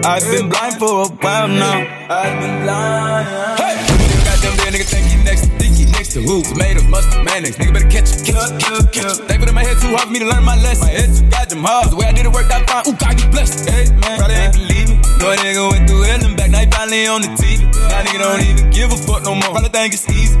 [0.04, 1.82] I've been blind for a while now.
[2.08, 3.58] I've been blind.
[3.58, 3.74] Hey!
[3.98, 6.42] Nigga goddamn dead nigga think he next to think he next to who?
[6.42, 7.56] Tomatoes, mustard, mayonnaise.
[7.58, 9.26] Nigga better catch him, catch him, catch him, catch him.
[9.26, 10.86] They put in my head too hard for me to learn my lesson.
[10.86, 11.90] My head too goddamn hard.
[11.90, 12.86] The way I did it worked out fine.
[12.86, 13.68] Ooh, God, you blessed.
[13.68, 14.96] Hey, man, probably ain't believe me.
[15.18, 16.50] No nigga went through hell and back.
[16.50, 17.66] Now he finally on the TV.
[17.66, 19.50] Now nigga don't even give a fuck no more.
[19.50, 20.38] Probably think it's easy.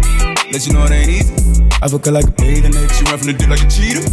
[0.54, 1.34] Let you know it ain't easy.
[1.82, 4.06] I fuck her like a pig, and she run from the dick like a cheetah.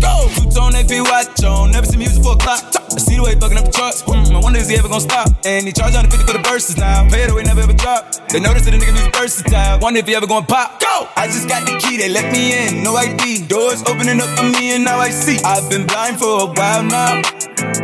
[0.00, 0.32] Go!
[0.40, 1.72] Boots on, AP watch on.
[1.72, 2.77] Never seen music for a clock.
[2.94, 4.02] I see the way he fucking up the trucks.
[4.02, 5.28] Mm, I wonder is he ever gonna stop?
[5.44, 7.08] And he charge 150 for the verses now.
[7.08, 8.08] Pay it away, never ever drop.
[8.28, 9.78] They notice that the nigga music versatile.
[9.80, 10.80] Wonder if he ever gonna pop.
[10.80, 11.08] Go!
[11.16, 12.82] I just got the key, they let me in.
[12.82, 13.46] No ID.
[13.46, 15.38] Doors opening up for me, and now I see.
[15.44, 17.20] I've been blind for a while now.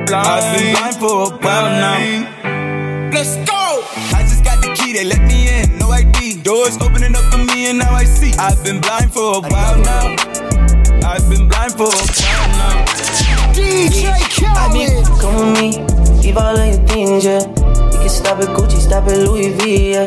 [0.09, 0.27] Blind.
[0.27, 3.11] I've been blind for a while now.
[3.13, 3.85] Let's go!
[4.17, 5.79] I just got the key, they let me in.
[5.79, 6.43] No ID.
[6.43, 8.33] Doors opening up for me and now I see.
[8.39, 10.17] I've been blind for a while now.
[11.07, 12.54] I've been blind for a while now.
[13.75, 14.07] DJ
[14.39, 15.05] Khaled.
[15.21, 17.41] Come with me, leave all of your things, yeah.
[17.91, 20.07] You can stop at Gucci, stop at Louis V, yeah.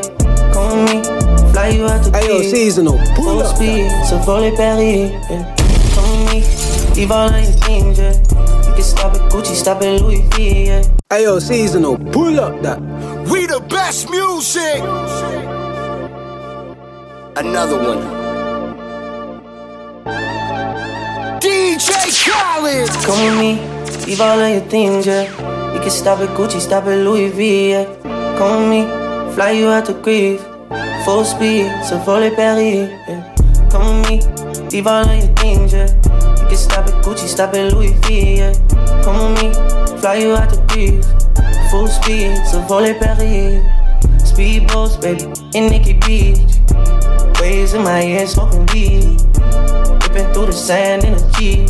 [0.54, 2.98] Come with me, fly you out to Ayo, seasonal.
[3.16, 5.56] Pull Full up speed, so volley Paris, yeah.
[5.96, 8.14] Come with me, leave all of your things, yeah.
[8.68, 10.84] You can stop at Gucci, stop at Louis V, yeah.
[11.12, 11.98] Ayo, seasonal.
[11.98, 12.80] Pull up that.
[13.30, 14.80] We the best music.
[17.36, 18.27] Another one.
[22.28, 22.90] Khaled.
[23.06, 25.24] Come with me, leave all of your things, yeah.
[25.74, 27.86] You can stop at Gucci, stop at Louis V, yeah.
[28.38, 30.42] Come with me, fly you out to Greece.
[31.06, 33.36] Full speed, so volley Paris, yeah.
[33.72, 35.88] Come with me, leave all of your things, yeah.
[36.42, 38.54] You can stop at Gucci, stop at Louis V, yeah.
[39.04, 41.08] Come with me, fly you out to Greece.
[41.72, 43.64] Full speed, so volley Paris.
[44.24, 45.24] Speedboats, baby,
[45.58, 46.40] in Nikki Beach.
[47.40, 49.20] Waves in my head, smoking weed.
[50.04, 51.70] Ripping through the sand in a Jeep.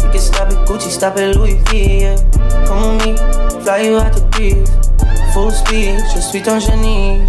[0.11, 2.15] Can stop at Gucci, stop at Louis V, yeah.
[2.67, 4.69] Come with me, fly you out to Greece.
[5.33, 7.25] Full speed, je suis ton génie.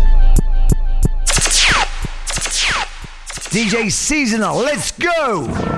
[3.52, 5.71] DJ Seasonal, let's go!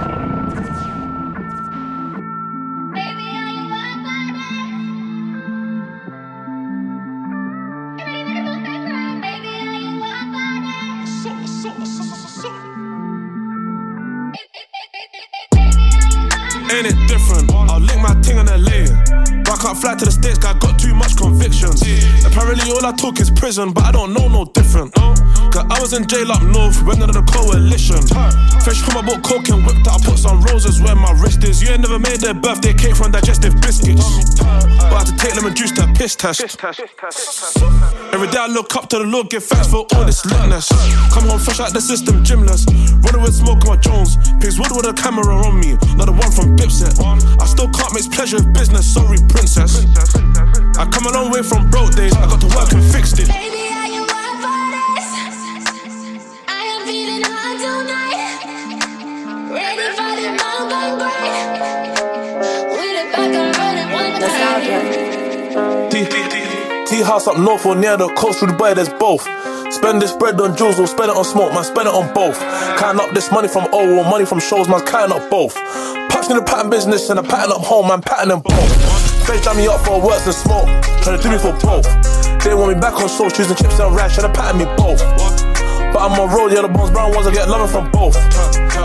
[19.94, 21.82] Fly to the States, I got too much convictions.
[22.24, 24.92] Apparently, all I talk is prison, but I don't know no different.
[25.54, 28.02] I was in jail up north, went under the coalition.
[28.66, 31.44] Fresh from my boat, coke and whipped out, I put some roses where my wrist
[31.44, 31.62] is.
[31.62, 34.02] You ain't never made their birthday cake from digestive biscuits.
[34.42, 36.42] But I had to take lemon juice to piss test.
[38.10, 40.74] Every day I look up to the Lord, give thanks for all this litness.
[41.14, 42.66] Come home fresh out the system, gymless.
[43.06, 44.18] Running with smoke on my Jones.
[44.42, 46.98] Pigs wood with a camera on me, not the one from Dipset.
[47.40, 49.86] I still can't mix pleasure with business, sorry, princess.
[50.74, 53.63] I come a long way from broke days, I got to work and fixed it.
[65.90, 66.04] T,
[66.86, 69.22] T house up north or near the coast through Dubai, there's both.
[69.72, 72.38] Spend this bread on jewels or spend it on smoke, man, spend it on both.
[72.78, 75.54] Counting up this money from O or money from shows, man, counting up both.
[76.10, 79.26] Pops in the pattern business and a pattern up home, man, pattern them both.
[79.26, 80.66] Face jam me up for works and smoke,
[81.02, 81.86] trying to do me for both.
[82.44, 85.43] They want me back on soul, choosing chips and rash, trying to pattern me both.
[85.94, 88.16] But I'm on roll, yeah, the bones brown ones, I get loving from both.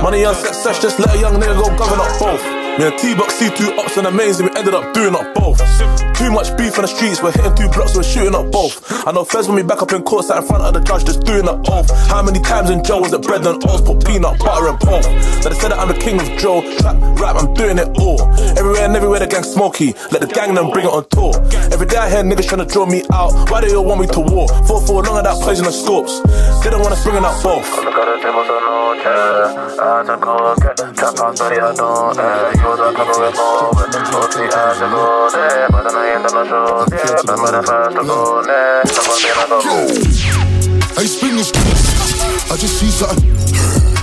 [0.04, 2.59] Money and success, just let a young nigga go govern up both.
[2.80, 5.60] Me and T-Box see two ups and amazing, we ended up doing up both.
[6.16, 8.80] Too much beef on the streets, we're hitting two blocks, we're shooting up both.
[9.06, 11.04] I know Fez when me back up in court, sat in front of the judge,
[11.04, 11.92] just doing up oath.
[12.08, 15.04] How many times in jail was it bread and oats, put peanut butter and pork?
[15.04, 18.22] Now they said that I'm the king of Joe, trap, rap, I'm doing it all.
[18.56, 21.36] Everywhere and everywhere the gang smoky, let the gang them bring it on tour.
[21.76, 24.08] Every day I hear niggas trying to draw me out, why they all want me
[24.08, 24.48] to war?
[24.64, 26.24] Fought for long of that poison and scopes,
[26.64, 27.68] they don't wanna spring it out both.
[40.98, 41.50] I spin this
[42.52, 43.26] I just see something.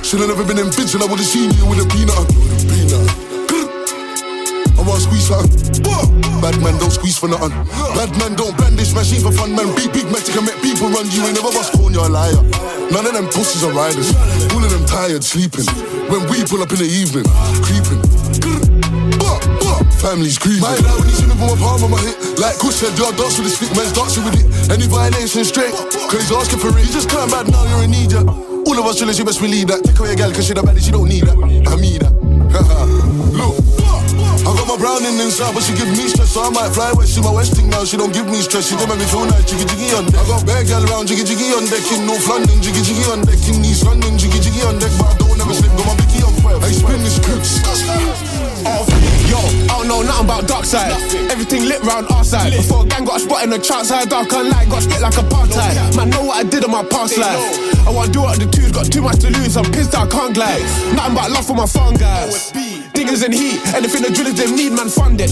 [0.03, 2.27] Should've never been in bitch and I would've seen you with a peanut.
[4.75, 5.83] I wanna squeeze something.
[6.41, 7.51] Bad man don't squeeze for nothing.
[7.95, 9.75] Bad man don't brandish machine for fun, man.
[9.77, 11.07] Big, big magic and make people run.
[11.11, 12.43] You ain't never bust phone, you're a liar.
[12.91, 14.15] None of them pussies are riders.
[14.51, 15.67] All of them tired, sleeping.
[16.11, 17.27] When we pull up in the evening,
[17.63, 18.16] creeping.
[20.01, 20.63] Family's creeping.
[20.63, 22.15] My dad when he's in with my palm on my hip.
[22.39, 24.47] Like Kush said, y'all dance with the stick, man's dancing with it.
[24.71, 26.87] Any violation straight, cause he's asking for it.
[26.87, 28.23] You just can't bad now, you're in need, yeah.
[28.23, 29.83] All of us chillers, you best believe that.
[29.83, 31.35] Take away a gal, cause she the baddest, she don't need that.
[31.35, 32.15] I mean that.
[33.35, 33.67] Look.
[34.47, 36.95] I got my brown in inside, but she give me stress, so I might fly
[36.95, 37.11] west.
[37.11, 38.71] She my westing now, she don't give me stress.
[38.71, 40.23] She don't make me feel nice, jiggy jiggy on deck.
[40.23, 43.27] I got bad gal around, jiggy jiggy on deck in North London, jiggy jiggy on
[43.27, 44.95] deck in East London, jiggy jiggy on deck.
[45.03, 46.63] But I don't ever slip, got my Vicky on fire.
[46.63, 47.66] I spin this clips.
[50.37, 50.93] About dark side.
[51.31, 52.53] Everything lit round our side.
[52.53, 55.01] Before a gang got a spot in the chart side, dark and light got split
[55.01, 55.97] like apartheid.
[55.97, 57.41] Man, know what I did in my past life.
[57.87, 59.57] I want to do what the two's got too much to lose.
[59.57, 60.63] I'm pissed I can't glide.
[60.95, 62.53] Nothing but love for my phone guys.
[62.97, 65.29] Diggers in heat, anything the drillers they need, man, fund it.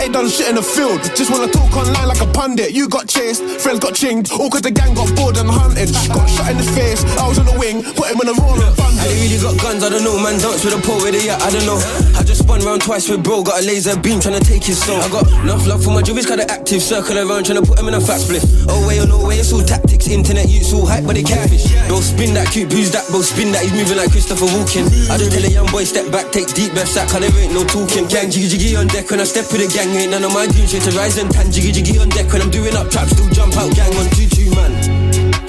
[0.00, 2.72] Ain't done shit in the field, just wanna talk online like a pundit.
[2.72, 5.92] You got chased, friends got chinged, all cause the gang got bored and hunted.
[6.08, 8.56] Got shot in the face, I was on the wing, put him in a roll
[8.56, 10.40] and I ain't really got guns, I don't know, man.
[10.40, 11.76] Dance with a pole with it, yeah, I don't know.
[12.16, 14.80] I just spun round twice with bro, got a laser beam trying to take his
[14.80, 14.96] soul.
[14.96, 17.92] I got enough love for my jobbies, kinda active, circle around trying to put him
[17.92, 18.40] in a fat split.
[18.72, 21.68] Oh way or no way, it's all tactics, internet youths all hype, but they catfish.
[21.88, 23.04] Bro, spin that cute, who's that?
[23.12, 24.88] Bro, spin that, he's moving like Christopher Walken.
[25.12, 27.54] I just tell a young boy, step back, take deep breaths, that cause there ain't
[27.54, 28.06] no talking.
[28.06, 30.46] Gang jiggy jiggy on deck when I step with the gang, ain't none of my
[30.46, 31.50] dreams shit to rise and tan.
[31.50, 34.28] Jiggy jiggy on deck when I'm doing up traps, still jump out, gang on 2
[34.30, 34.72] 2 man.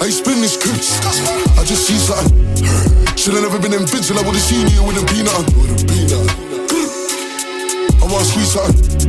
[0.02, 0.98] I spin this clips,
[1.56, 2.34] I just see something.
[3.16, 5.46] Should've never been in vision, I would've seen you with a peanut.
[5.54, 5.86] With.
[8.02, 9.08] I wanna squeeze something.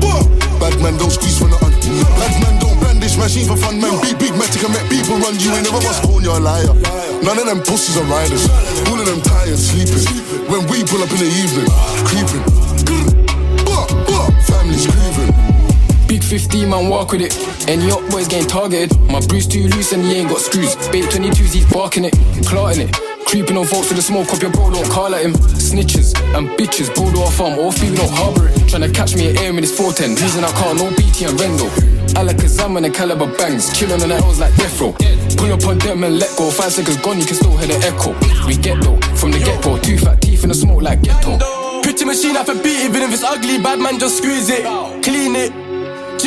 [0.60, 1.74] Bad man don't squeeze for nothing.
[2.16, 2.65] Bad man
[3.06, 4.02] don't brandish machine for fun, man.
[4.02, 5.38] Big, big matic and make people run.
[5.40, 6.74] You ain't never was born, you're a liar.
[7.22, 8.48] None of them pussies are riders.
[8.90, 10.02] All of them tired, sleeping.
[10.50, 11.70] When we pull up in the evening,
[12.06, 12.44] creeping.
[14.46, 16.08] Family's grieving.
[16.08, 17.34] Big 15 man walk with it.
[17.68, 18.98] Any up boys getting targeted.
[19.10, 20.76] My Bruce too loose and he ain't got screws.
[20.90, 22.14] Bait 22s, he's barking it,
[22.46, 23.15] clarting it.
[23.26, 25.34] Creeping on folks with the smoke up your bro, don't call at him.
[25.58, 28.56] Snitches and bitches, bro, do our farm, all feel don't harbor it.
[28.70, 30.22] Tryna catch me at air in his 410.
[30.24, 31.68] Reason I call no BT and Rendo.
[32.16, 34.94] Alakazam and the caliber bangs, chillin' on the L's like death row.
[35.38, 36.50] Pull up on them and let go.
[36.52, 38.14] Five seconds gone, you can still hear the echo.
[38.48, 39.78] We get though, from the get go.
[39.80, 41.38] Two fat teeth in the smoke like ghetto.
[41.82, 44.64] Pretty machine, I for beat, even if it's ugly, bad man just squeeze it,
[45.04, 45.65] clean it.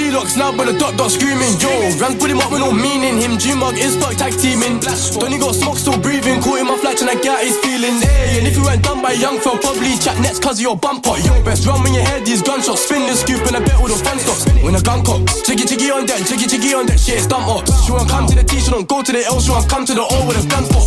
[0.09, 1.53] G-Locks now, but the dot dot screaming.
[1.61, 1.69] Yo,
[2.01, 3.21] Rand put him up with no meaning.
[3.21, 4.81] Him G-Mug is fuck tag teaming.
[4.81, 6.41] Donny got smoke still breathing.
[6.41, 8.01] Caught in my flat and I get his feelings.
[8.01, 10.81] Hey, and if you weren't done by young fell, probably chat next cause of your
[10.81, 11.13] bumper.
[11.21, 12.89] Yo, best run when you hear these gunshots.
[12.89, 14.49] Spin the scoop and I bet all the fun stops.
[14.65, 17.69] When a gun cocks, jiggy jiggy on deck, jiggy jiggy on deck, shit, stump ups.
[17.85, 19.85] She won't come to the T, she don't go to the L, she won't come
[19.85, 20.81] to the O with a gun for.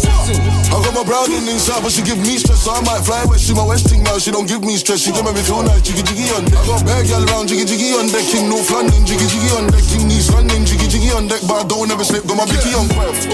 [0.74, 3.22] I got my brown in inside, but she give me stress, so I might fly
[3.30, 3.46] west.
[3.46, 5.06] She my westing now, she don't give me stress.
[5.06, 6.58] She give me feel nice, jiggy jiggy on deck.
[6.58, 8.26] I got bad girl around, jiggy jiggy on deck.
[8.26, 9.84] King North London, jiggy jiggy on deck.
[9.84, 11.42] King East London, jiggy jiggy on deck.
[11.48, 13.28] But I don't ever slip, got my Vicky on breath.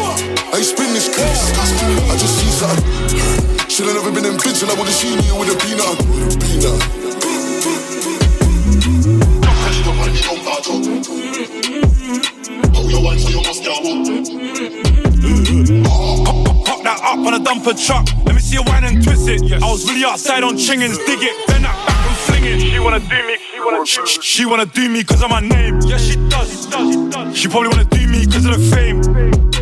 [0.54, 1.54] I spin this case,
[2.10, 3.70] I just see something.
[3.70, 5.98] Should've never been in bitch, and I would've seen you with a peanut.
[6.02, 6.82] With a peanut.
[16.66, 18.08] Pop that up on a dumper truck.
[18.26, 19.62] Let me see you whine and twist it.
[19.62, 21.77] I was really outside on chingins, dig it, bend that
[22.28, 22.60] back and fling it.
[22.60, 25.80] She wanna do me, she wanna, she, she wanna do me cause of my name.
[25.82, 26.66] Yeah, she does,
[27.38, 29.02] she probably wanna do me cause of the fame.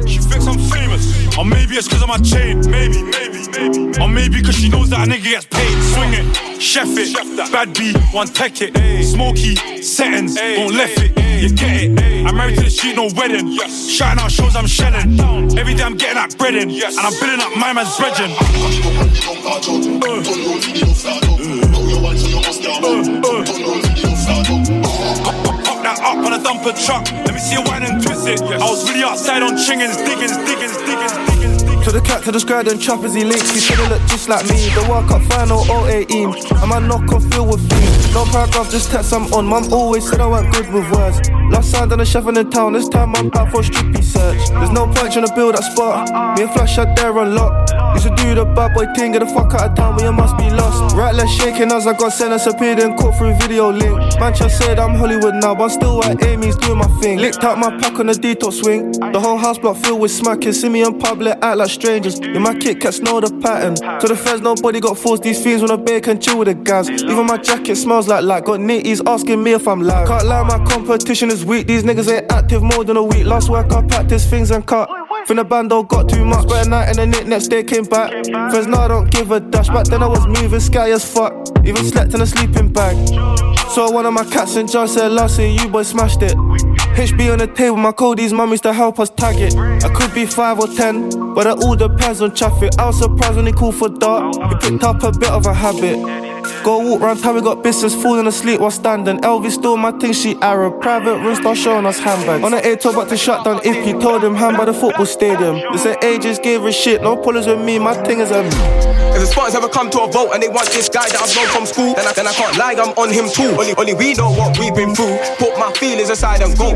[0.08, 2.60] She thinks I'm famous, or maybe it's cause of my chain.
[2.70, 4.00] Maybe, maybe, maybe.
[4.00, 5.78] Or maybe cause she knows that a nigga gets paid.
[5.94, 7.14] Swing it, chef it,
[7.52, 8.76] bad B, one tech it.
[9.04, 11.12] Smoky, settings, won't left it.
[11.42, 12.26] You get it.
[12.26, 13.58] I'm married to the street, no wedding.
[13.70, 15.20] Shouting out shows I'm shelling.
[15.58, 16.70] Every day I'm getting that bread in.
[16.70, 18.32] And I'm building up my man's brethren.
[19.44, 19.62] Pop
[26.66, 27.12] up a truck.
[27.12, 28.42] Let me see you whine and twist it.
[28.42, 31.86] I was really outside on chingins, diggins, diggins, diggins, diggins.
[31.86, 33.52] To the cat, to the scribe and choppers he links.
[33.52, 34.58] He said he look just like me.
[34.74, 36.34] The World Cup final 018.
[36.34, 38.14] And my knock on feel with me.
[38.14, 39.46] No paragraph, just text I'm on.
[39.46, 41.30] Mum always said I weren't good with words.
[41.52, 42.74] Last signed on a chef in the town.
[42.74, 44.50] This time I'm out for a strippy search.
[44.50, 46.10] There's no point trying to build that spot.
[46.38, 47.75] Me and Flash out there unlocked.
[47.96, 50.12] Used to do the bad boy thing, get the fuck out of town where you
[50.12, 50.96] must be lost.
[50.96, 53.98] Right left shaking as I got sentence appeared and caught through video link.
[54.20, 57.20] Manchester said I'm Hollywood now, but I'm still at Amy's doing my thing.
[57.20, 58.92] Licked out my pack on the detox swing.
[58.92, 60.54] The whole house block filled with smacking.
[60.54, 62.20] See me in public, act like strangers.
[62.20, 63.76] In my Kit Kats know the pattern.
[63.76, 65.24] To the feds, nobody got forced.
[65.24, 66.90] These fiends wanna bake and chill with the guys.
[66.90, 68.46] Even my jacket smells like like.
[68.46, 70.08] Got nitties asking me if I'm live.
[70.08, 71.68] Can't lie, my competition is weak.
[71.68, 73.26] These niggas ain't active more than a week.
[73.26, 74.90] Last work I practice things and cut.
[75.26, 77.84] From the bando got too much, but at night and the nick next day came
[77.86, 78.12] back.
[78.52, 79.68] Friends now I don't give a dash.
[79.70, 81.34] Back then I was moving sky as fuck.
[81.66, 82.96] Even slept in a sleeping bag.
[83.70, 86.34] So one of my cats and John said last year you boys smashed it.
[86.34, 89.56] HB on the table, my Cody's mummies to help us tag it.
[89.58, 92.74] I could be five or ten, but it all depends on traffic.
[92.78, 94.36] I was surprised when he called for dark.
[94.36, 96.35] He picked up a bit of a habit.
[96.64, 99.20] Go walk round town, we got business falling asleep while standing.
[99.20, 100.82] Elvis stole my thing, she Arab.
[100.82, 102.44] Private room start showing us handbags.
[102.44, 104.74] On the A told about to shut down if he told him hand by the
[104.74, 105.56] football stadium.
[105.72, 109.22] They said ages gave a shit, no pullers with me, my thing is a If
[109.22, 111.48] the Spartans ever come to a vote and they want this guy that I've known
[111.48, 113.56] from school, then I, then I can't lie, I'm on him too.
[113.56, 115.18] Only, only we know what we've been through.
[115.38, 116.74] Put my feelings aside and go.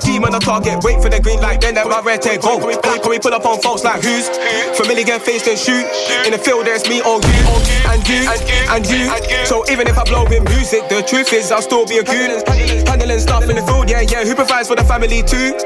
[0.00, 2.58] Scheme on the target, wait for the green light, then let my red tape go.
[2.58, 4.28] Can we, can we pull up on folks like who's?
[4.76, 5.84] Familiar get faced and shoot.
[6.26, 7.42] In the field, there's me or you,
[7.88, 8.28] and you,
[8.68, 8.99] and you.
[9.46, 12.42] So even if I blow with music, the truth is I'll still be a goon.
[12.86, 14.24] Handling stuff in the field, yeah, yeah.
[14.24, 15.56] Who provides for the family too?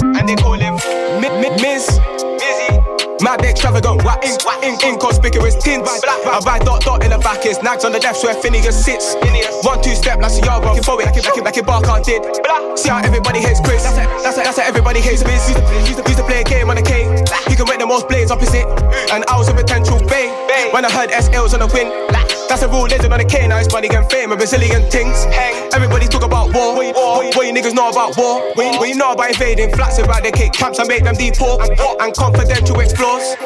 [0.00, 0.74] And they call him
[1.60, 1.98] Miss.
[3.20, 5.90] Mad extravagant, what ink, what ink, inconspicuous tints.
[6.06, 9.16] I ride dot dot in the back, is nags on the left where Phineas sits.
[9.66, 11.98] One two step, that's a yard walking forward, like it, like it, like it Barker
[12.04, 12.22] did.
[12.78, 15.50] See how everybody hates Chris, that's how, that's how, that's how everybody hates Biz.
[15.50, 17.10] Used to, used, to, used to play a game on a K.
[17.50, 18.66] You can rent the most blades opposite,
[19.10, 20.30] and I was a potential bay.
[20.70, 21.90] When I heard SL's on the win,
[22.48, 23.46] that's a real legend on the K.
[23.46, 25.26] Now it's money and fame, a Brazilian things.
[25.74, 26.74] Everybody talk about war.
[26.74, 28.40] What, what, what you niggas know about war?
[28.54, 31.14] What you, what you know about invading flats about the cake camps and make them
[31.14, 33.36] deport and, and confidential explores.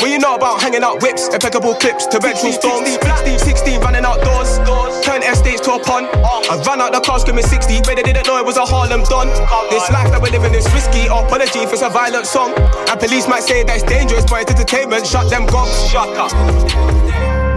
[0.00, 2.90] What you know about hanging out whips, impeccable clips to ventral storms?
[2.90, 4.58] 16, 16 running outdoors,
[5.02, 6.06] turn estates to a pond.
[6.14, 9.02] I ran out the car screaming 60, but they didn't know it was a Harlem
[9.10, 9.26] Don.
[9.68, 12.54] This life that we're living is risky, apology if it's a violent song.
[12.88, 15.74] And police might say that it's dangerous, but it's entertainment, shut them gongs.
[15.90, 16.30] Shut up.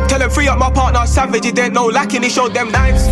[0.09, 3.05] Tell them free up my partner, savage, he didn't know lacking, he showed them knives.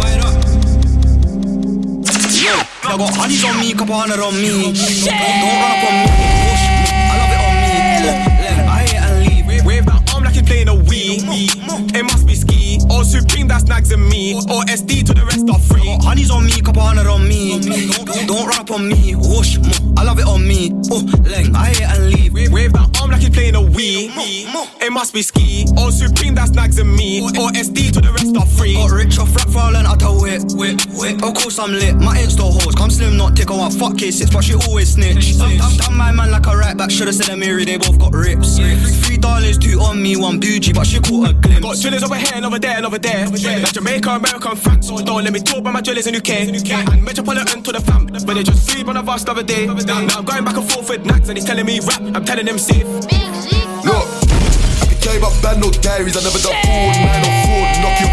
[2.44, 2.52] Yo,
[2.84, 4.50] I got honeys on me, couple hundred on me.
[4.50, 6.53] Don't, don't run up on me.
[13.04, 14.34] Or Supreme, that's snags and me.
[14.34, 15.84] Or SD to the rest are free.
[15.84, 17.60] Got honeys on me, couple hundred on me.
[17.60, 19.14] Don't, up on me.
[19.14, 19.58] Whoosh,
[19.98, 20.72] I love it on me.
[20.90, 22.32] Oh, leng, I hit and leave.
[22.54, 24.08] Wave that arm like he's playing a Wii.
[24.80, 25.66] It must be ski.
[25.78, 27.20] Or Supreme, that's snags and me.
[27.24, 28.78] Oh, or SD to the rest are free.
[29.24, 31.24] Rich off rap falling out of whip, whip, whip.
[31.24, 31.96] Of course I'm lit.
[31.96, 33.50] My Insta hoes come slim, not tick.
[33.52, 35.38] I want fuck K6, but she always snitch.
[35.38, 36.92] Done, done my man like a right back.
[36.92, 38.58] Should've said a Mary, they both got rips.
[39.06, 41.62] Three dollars, two on me, one bougie, but she caught a glimpse.
[41.62, 43.28] Got drillers over here and over there and over there.
[43.28, 44.88] Like Jamaica, American facts.
[44.88, 46.30] So don't let me talk about my drillers in UK.
[46.30, 48.08] And Metropolitan to the fam.
[48.08, 49.66] But they just free on a vast the other day.
[49.68, 52.02] Now I'm going back and forth with Nax and he's telling me rap.
[52.02, 52.86] I'm telling him safe.
[53.84, 54.08] Look,
[54.80, 56.16] I can tell you about bad no diaries.
[56.16, 57.84] I never done fraud, man or fraud.
[57.84, 58.13] Knock your phone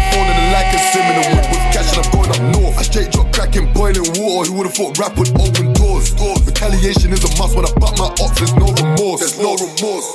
[0.51, 2.77] like and sim in the whip with cash and I'm going up north.
[2.77, 4.51] I straight drop cracking, boiling water.
[4.51, 6.11] Who would've thought rap would open doors?
[6.13, 6.43] doors.
[6.45, 8.37] Retaliation is a must when I butt my ops.
[8.37, 9.19] There's no remorse.
[9.23, 10.07] There's no remorse.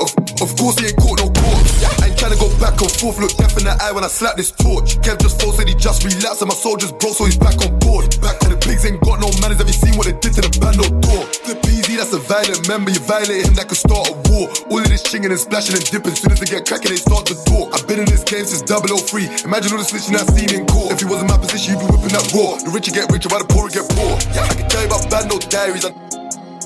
[0.00, 0.08] Of,
[0.40, 1.84] of course he ain't caught no corpse.
[2.00, 4.36] I ain't tryna go back and forth, look death in the eye when I slap
[4.36, 4.96] this torch.
[5.04, 7.78] Kev just false said he just relapsed and my soldiers broke, so he's back on
[7.78, 8.08] board.
[8.24, 10.42] Back to the pigs ain't got no manners, have you seen what they did to
[10.44, 11.24] the band no door?
[11.44, 14.46] Flip easy, that's a violent member, you violate him, that could start a war.
[14.70, 17.26] All of this chinging and splashing and dipping, soon as they get cracking, they start
[17.32, 17.72] to talk.
[17.72, 19.48] I've been in this game since 003.
[19.48, 20.92] Imagine all the snitching I've seen in court.
[20.94, 22.60] If he was in my position, you'd be whipping that raw.
[22.60, 24.14] The richer get richer, while the poorer get poor.
[24.36, 25.84] Yeah, I can tell you about no diaries.
[25.84, 25.92] I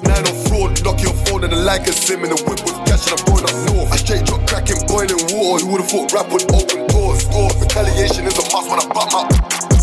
[0.05, 2.77] Nine on fraud, knock your phone and the like a sim in the whip with
[2.85, 3.93] cash and I'm going up north.
[3.93, 5.65] I straight drop cracking, boiling water.
[5.65, 7.25] Who would've thought rap would open doors?
[7.25, 7.57] doors.
[7.57, 9.74] Retaliation is a must when I butt my.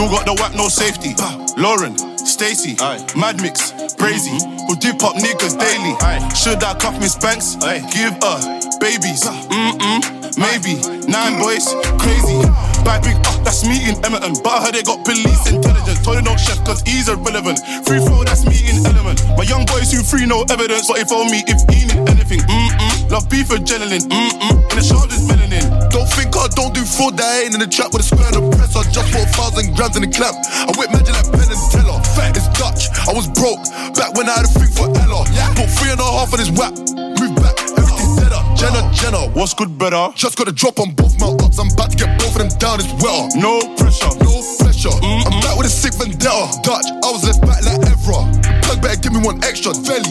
[0.00, 1.12] Still got the whack, no safety.
[1.60, 2.72] Lauren, Stacy,
[3.20, 4.32] Mad Mix, Brazy,
[4.64, 5.92] who dip up niggas daily.
[6.32, 7.60] Should I cuff Miss Banks?
[7.92, 8.40] Give her
[8.80, 9.28] babies.
[9.28, 10.00] Mm-mm,
[10.40, 10.80] maybe.
[11.04, 11.68] Nine boys,
[12.00, 12.40] crazy.
[12.80, 14.40] Back big up, that's me in Emerton.
[14.40, 16.00] But I heard they got police intelligence.
[16.00, 17.60] Told them don't chef, cause he's irrelevant.
[17.84, 19.20] Free throw, that's me in element.
[19.36, 20.88] My young boys who free no evidence.
[20.88, 23.12] But if on me, if he need anything, mm-mm.
[23.12, 24.64] Love beef adrenaline, mm-mm.
[24.64, 25.79] In the shoulders, melanin.
[25.90, 28.38] Don't think I don't do fraud, that ain't in the trap with a square and
[28.38, 28.74] a press.
[28.74, 30.38] I just bought a thousand grams in the clamp.
[30.38, 31.98] I whip magic like Penn and Teller.
[32.30, 33.58] It's Dutch, I was broke.
[33.98, 35.26] Back when I had a thing for Ella.
[35.34, 35.50] Yeah.
[35.58, 36.72] Put three and a half on his whap.
[37.18, 38.44] Move back, everything's dead up.
[38.54, 40.12] Jenna, Jenna, what's good, better?
[40.14, 41.58] Just got a drop on both my ups.
[41.58, 43.34] I'm about to get both of them down, it's wetter.
[43.40, 44.94] No pressure, no pressure.
[44.94, 45.26] Mm-mm.
[45.26, 46.54] I'm back with a sick vendetta.
[46.62, 48.30] Dutch, I was left back like Evra.
[48.62, 50.06] Plug better give me one extra, Velly.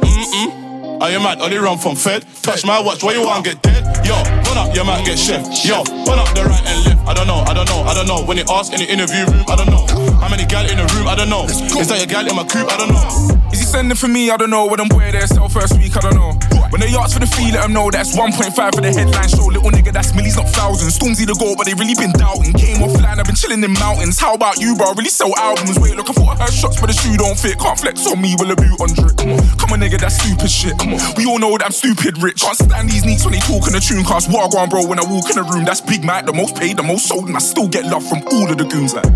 [0.00, 1.02] Mm-mm.
[1.02, 1.40] Are you mad?
[1.40, 2.24] Only run from Fed.
[2.42, 3.77] Touch my watch, where you want get dead?
[4.08, 4.16] Yo,
[4.48, 5.44] run up, you might get chef.
[5.68, 7.04] Yo, run up the right and left.
[7.04, 8.24] I don't know, I don't know, I don't know.
[8.24, 9.84] When they ask in the interview room, I don't know.
[10.16, 11.04] How many gal in the room?
[11.04, 11.44] I don't know.
[11.44, 11.60] Is
[11.92, 12.72] that your gal in my coupe?
[12.72, 13.04] I don't know.
[13.52, 14.30] Is he sending for me?
[14.30, 14.66] I don't know.
[14.66, 16.32] When I'm boy there, sell first week, I don't know.
[16.72, 19.48] When they ask for the fee, let them know that's 1.5 for the headline show.
[19.48, 20.96] Little nigga, that's millies, not thousands.
[20.96, 22.52] Stormzy the goal, but they really been doubting.
[22.52, 24.20] Came offline, I've been chilling in mountains.
[24.20, 24.92] How about you, bro?
[24.92, 25.78] Really sell albums.
[25.80, 27.56] Wait, look, I thought I heard shots, but the shoe don't fit.
[27.60, 29.16] Can't flex on me with a boot on drip.
[29.60, 30.76] Come on, nigga, that's stupid shit.
[31.16, 32.44] We all know that I'm stupid rich.
[32.44, 34.28] Can't stand these neats when they talk in the tune cast.
[34.28, 36.84] Wagwan, bro, when I walk in the room, that's Big Mike, the most paid, the
[36.84, 38.92] most sold, and I still get love from all of the goons.
[38.92, 39.08] Like,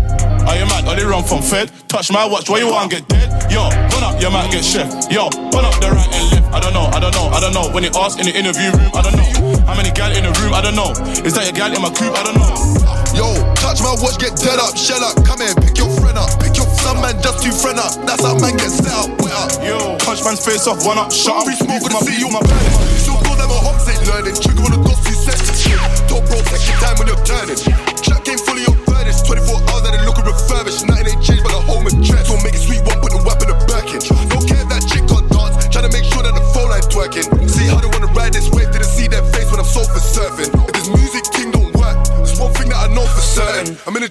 [0.49, 0.89] Are you mad?
[0.89, 1.69] Only run from Fed.
[1.87, 3.29] Touch my watch, where you want to get dead?
[3.51, 4.87] Yo, run up, you might get chef.
[5.07, 6.47] Yo, run up the right and left.
[6.51, 7.71] I don't know, I don't know, I don't know.
[7.71, 9.55] When they ask in the interview room, I don't know.
[9.63, 10.53] How many gal in the room?
[10.53, 10.91] I don't know.
[11.23, 12.11] Is that your gal in my coupe?
[12.11, 12.51] I don't know.
[13.15, 15.15] Yo, touch my watch, get dead up, shell up.
[15.23, 16.27] Come here, pick your friend up.
[16.43, 17.95] Pick your some man just too friend up.
[18.03, 19.49] That's how man gets set up, wet up.
[19.63, 21.47] Yo, punch man's face off, one up, shut up.
[21.47, 22.73] Free smoke with my the city, you my planet.
[22.99, 24.35] Still go never hops ain't learning.
[24.35, 25.63] Trigger on the dots, two sets.
[26.11, 27.57] Top bro, take your time when you're turning.
[28.03, 28.52] Track game fully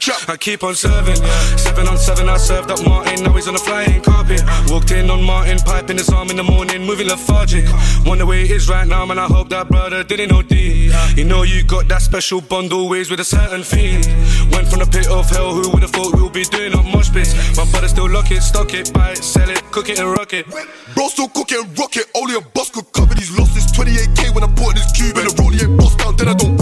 [0.03, 0.29] trap.
[0.29, 1.17] I keep on serving.
[1.57, 3.23] Seven on seven, I served up Martin.
[3.23, 4.43] Now he's on the flying carpet.
[4.69, 7.67] Walked in on Martin, piping his arm in the morning, moving lethargic.
[8.05, 9.19] Wonder where he is right now, man.
[9.19, 10.91] I hope that brother didn't know D.
[11.17, 14.05] You know you got that special bond always with a certain fiend.
[14.51, 17.11] Went from the pit of hell, who would have thought we'll be doing up mosh
[17.13, 17.33] pits?
[17.57, 20.33] My brother still lock it, stock it, buy it, sell it, cook it and rock
[20.33, 20.47] it.
[20.95, 23.71] Bro still cooking rocket, only a boss could cover these losses.
[23.73, 26.57] 28k when I bought this cube and the rollie boss down, then I don't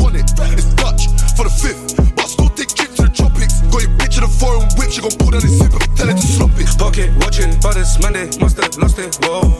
[4.90, 6.66] she gon' pull down his zipper, tell her to slop it.
[6.78, 9.14] Pocket watching, but it's Monday, must have lost it.
[9.22, 9.52] Whoa,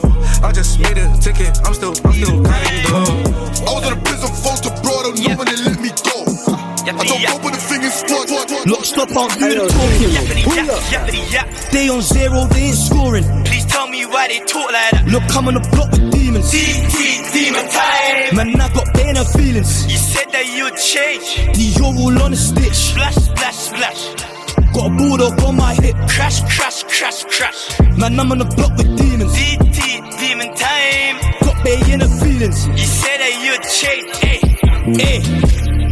[0.43, 3.63] I just made a ticket, I'm still, I'm still counting though.
[3.63, 5.89] I was on a prison phone to bro, I don't know when they let me
[6.03, 6.11] go.
[6.81, 8.27] I don't go with the thing in squad.
[8.67, 10.43] Look, stop out, do the talking.
[10.43, 11.71] Pull up.
[11.71, 13.23] They on zero, they ain't scoring.
[13.45, 15.05] Please tell me why they talk like that.
[15.07, 16.51] Look, I'm on the block with demons.
[16.51, 18.35] DT, demon time.
[18.35, 19.85] Man, I got pain and feelings.
[19.85, 21.55] You said that you'd change.
[21.55, 22.73] The all on a stitch.
[22.73, 24.40] Splash, splash, splash.
[24.73, 25.95] Got a bulldog on my hip.
[26.07, 27.79] Crash, crash, crash, crash.
[27.97, 29.33] Man, I'm on the block with demons.
[29.33, 31.15] DT, demon time.
[31.41, 32.67] Got bay in the feelings.
[32.67, 34.17] You said that you'd change.
[34.17, 34.51] Hey.
[34.83, 35.21] Hey,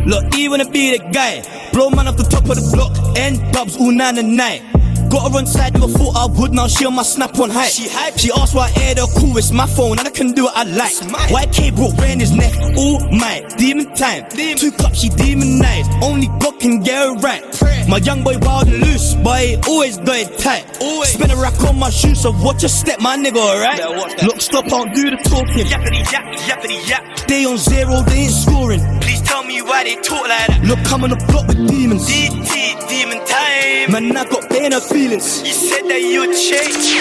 [0.06, 1.44] look, he wanna be the guy.
[1.72, 4.64] Blow man off the top of the block, end dubs all nine and night.
[5.10, 7.72] Got her on side, never thought I would, now she on my snap on hype.
[7.72, 8.18] She hype.
[8.18, 10.56] She asked why I air the cool, it's my phone, and I can do what
[10.56, 10.94] I like.
[10.94, 14.30] YK broke ran his neck, all my demon time.
[14.30, 17.44] Two cups, she demonized, only God can get her right.
[17.88, 20.78] My young boy wild and loose, but he always got it tight.
[20.80, 21.10] Always.
[21.10, 23.78] Spin a rack on my shoes, so watch your step, my nigga, alright?
[23.78, 24.26] Better watch that.
[24.26, 25.66] Look, stop, I don't do the talking.
[25.66, 27.28] Yappity yap, yappity yap.
[27.28, 28.82] They on zero, they ain't scoring.
[29.02, 30.62] Please tell me why they talk like that.
[30.64, 32.08] Look, I'm on the block with demons.
[32.08, 32.90] DT,
[33.20, 33.92] demon time.
[33.92, 35.42] Man, I got pain and feelings.
[35.44, 37.00] You said that you'd change.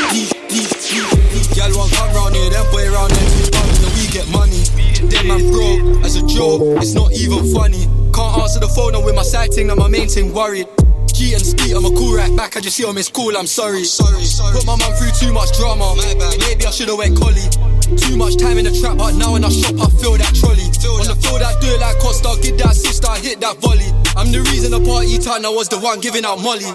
[1.55, 4.63] Girl want come round here, then boy round there two bums, then we get money.
[5.11, 7.87] Then man broke, as a joke, it's not even funny.
[8.15, 10.69] Can't answer the phone, I'm with my side thing, now my main thing worried.
[11.13, 13.47] G and Skeet, I'm a cool right back, I just see him, it's cool, I'm
[13.47, 13.83] sorry.
[13.85, 14.55] sorry, sorry.
[14.55, 15.95] Put my man through too much drama,
[16.39, 17.49] maybe I should've went collie.
[17.99, 20.63] Too much time in the trap, but now when I shop, I feel that trolley.
[20.63, 23.91] On the field, I do it like Costa, get that sister, I hit that volley.
[24.19, 26.67] I'm the reason the party time, I was the one giving out molly.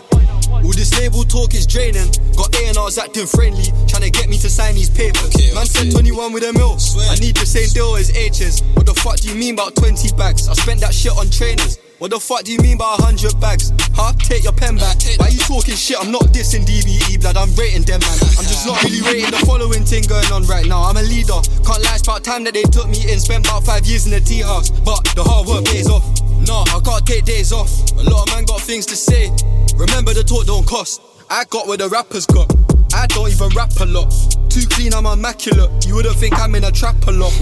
[0.63, 2.07] All this label talk is draining.
[2.39, 5.35] Got A&Rs acting friendly, trying to get me to sign these papers.
[5.51, 6.79] Man said 21 with a mil.
[7.11, 8.63] I need the same deal as H's.
[8.79, 10.47] What the fuck do you mean about 20 bags?
[10.47, 11.83] I spent that shit on trainers.
[11.99, 13.75] What the fuck do you mean by 100 bags?
[13.91, 14.15] Huh?
[14.23, 15.03] Take your pen back.
[15.19, 15.99] Why you talking shit?
[15.99, 17.35] I'm not dissing DBE, blood.
[17.35, 18.17] I'm rating them, man.
[18.39, 20.87] I'm just not really rating the following thing going on right now.
[20.87, 21.43] I'm a leader.
[21.67, 23.19] Can't lie, it's about time that they took me in.
[23.19, 24.71] Spent about five years in the tea house.
[24.71, 26.07] But the hard work pays off.
[26.45, 27.71] Nah, I can't take days off.
[27.93, 29.29] A lot of man got things to say.
[29.75, 31.12] Remember the talk don't cost.
[31.29, 32.51] I got what the rappers got.
[32.93, 34.13] I don't even rap a lot.
[34.49, 35.85] Too clean, I'm immaculate.
[35.85, 37.33] You wouldn't think I'm in a trap a lot.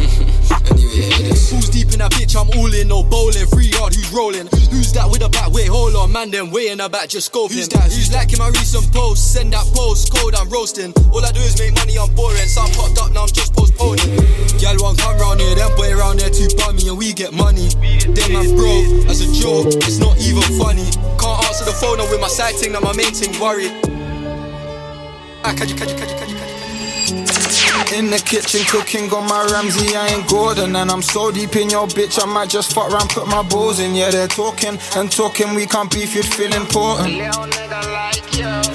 [0.92, 2.40] Who's deep in that bitch?
[2.40, 3.48] I'm all in, no bowling.
[3.48, 4.48] Free yard, who's rolling?
[4.72, 5.52] Who's that with a back?
[5.52, 7.60] Wait, hold on, man, then way in the back, just scoping.
[7.60, 7.92] Who's that?
[7.92, 9.34] Who's liking my recent post?
[9.34, 10.94] Send that post, code, I'm roasting.
[11.12, 12.48] All I do is make money, I'm boring.
[12.48, 14.08] So I'm popped up, now I'm just postponing.
[14.60, 17.68] Girl, one come round here, them boy round there too bummy, and we get money.
[18.08, 20.88] Then man broke, as a joke, it's not even funny.
[21.32, 23.72] Can't answer the phone, I'm with my side now my main thing worried.
[25.46, 26.41] Ah, catch you, catch you, catch you, catch you.
[27.90, 31.70] In the kitchen cooking, on my Ramsay, I ain't Gordon And I'm so deep in
[31.70, 35.12] your bitch, I might just fuck around, put my balls in Yeah, they're talking and
[35.12, 37.18] talking, we can't beef, if you'd feel important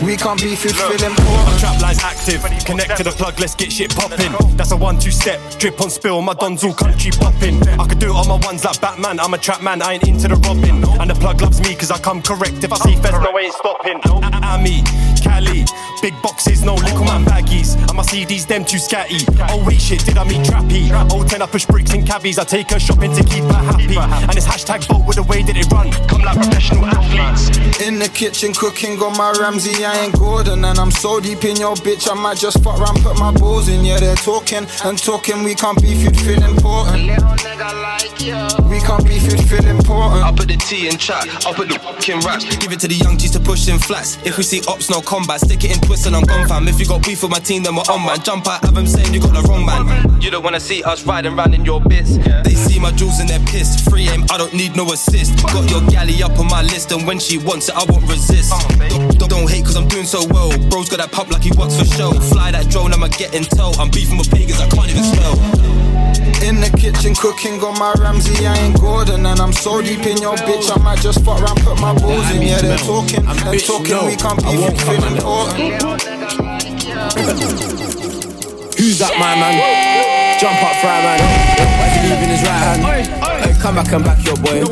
[0.03, 3.55] We can't beef, you'd feel My important trap line's active, connect to the plug, let's
[3.55, 4.33] get shit popping.
[4.57, 7.67] That's a one two step, drip on spill, my don's all country popping.
[7.81, 10.07] I could do it on my ones like Batman, I'm a trap man, I ain't
[10.07, 10.85] into the robbing.
[11.01, 12.63] And the plug loves me cause I come correct.
[12.63, 14.01] If I see fest, no, I ain't stopping.
[14.45, 14.83] Ami,
[15.23, 15.65] Cali,
[16.01, 17.77] big boxes, no little man baggies.
[17.77, 19.49] And my CDs, them too scatty.
[19.51, 20.91] Oh wait, shit, did I meet Trappy?
[21.13, 23.97] Oh 10, I push bricks in cabbies, I take her shopping to keep her happy.
[23.97, 27.81] And it's hashtag vote with the way that it run, come like professional athletes.
[27.81, 31.57] In the kitchen cooking, got my Ramsay, I ain't Gordon And I'm so deep in
[31.57, 34.99] your bitch, I might just fuck around, put my balls in Yeah, they're talking and
[34.99, 38.35] talking, we can't beef, you'd feel important Like you.
[38.69, 41.79] We can't beef, you'd feel important I'll put the T in chat, I'll put the
[41.79, 42.45] fucking raps.
[42.57, 44.19] Give it to the young G's to push in flats.
[44.25, 45.41] If we see ops, no combat.
[45.41, 46.67] Stick it in twist and I'm gone fam.
[46.69, 48.21] If you got beef with my team, then we're on man.
[48.23, 50.21] Jump out, have them saying you got the wrong man.
[50.21, 52.17] You don't wanna see us riding round in your bits.
[52.45, 53.89] They see my jewels and they're pissed.
[53.91, 55.43] Free aim, I don't need no assist.
[55.43, 58.51] Got your galley up on my list, and when she wants it, I won't resist.
[58.91, 60.51] Don't, don't, don't hate cause I'm doing so well.
[60.69, 62.13] Bro's got that pump like he works for show.
[62.13, 63.77] Fly that drone, I'ma get intel.
[63.79, 65.37] I'm beefing with pagans, I can't even spell.
[66.45, 70.19] In the kitchen cooking, got my Ramsay, I ain't Gordon And I'm so deep in
[70.19, 73.59] your bitch, I might just fuck around, put my balls in Yeah, they're talking, they're
[73.59, 75.57] talking, we can't beef, you feel important
[78.87, 80.39] Who's that my man?
[80.39, 81.19] Jump up, fry man.
[82.09, 82.83] Leaving his right hand?
[83.43, 84.63] Hey, come back and back your boy.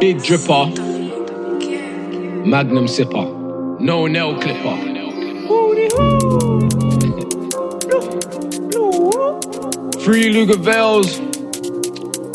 [0.00, 0.74] Big dripper.
[2.44, 3.78] Magnum sipper.
[3.78, 4.76] No nail clipper.
[10.00, 11.33] Three Lugavels.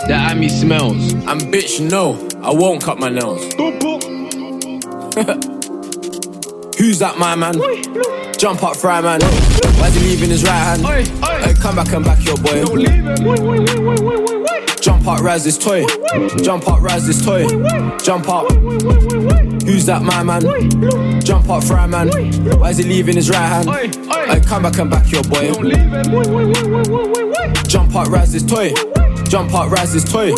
[0.10, 1.14] That Amy smells.
[1.14, 3.44] And bitch, no, I won't cut my nails.
[6.80, 7.54] Who's that my man?
[8.36, 9.22] Jump up, fry man.
[9.22, 10.82] Why's he leaving his right hand?
[10.84, 12.66] Hey, come back and back your boy.
[14.82, 15.86] Jump up, rise this toy.
[16.42, 17.46] Jump up, rise this toy.
[18.00, 18.52] Jump up.
[19.62, 21.22] Who's that my man?
[21.22, 22.10] Jump up, fry man.
[22.60, 23.70] Why's he leaving his right hand?
[23.70, 25.54] Hey, come back and back your boy.
[27.68, 28.74] Jump up, rise this toy.
[29.30, 30.34] Jump up, rise this toy.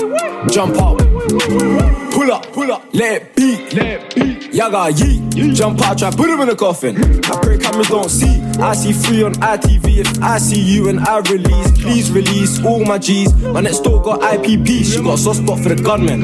[0.50, 0.98] Jump up.
[0.98, 3.74] Pull up, pull up, let it beat.
[3.74, 4.41] Let it beat.
[4.52, 5.22] Yaga yeet.
[5.56, 6.98] Jump out, try put him in a coffin.
[7.26, 8.42] I pray cameras don't see.
[8.60, 9.98] I see free on ITV.
[10.00, 13.34] If I see you and I release, please release all my G's.
[13.42, 14.84] My next door got IPP.
[14.84, 16.22] She got a soft spot for the gunman.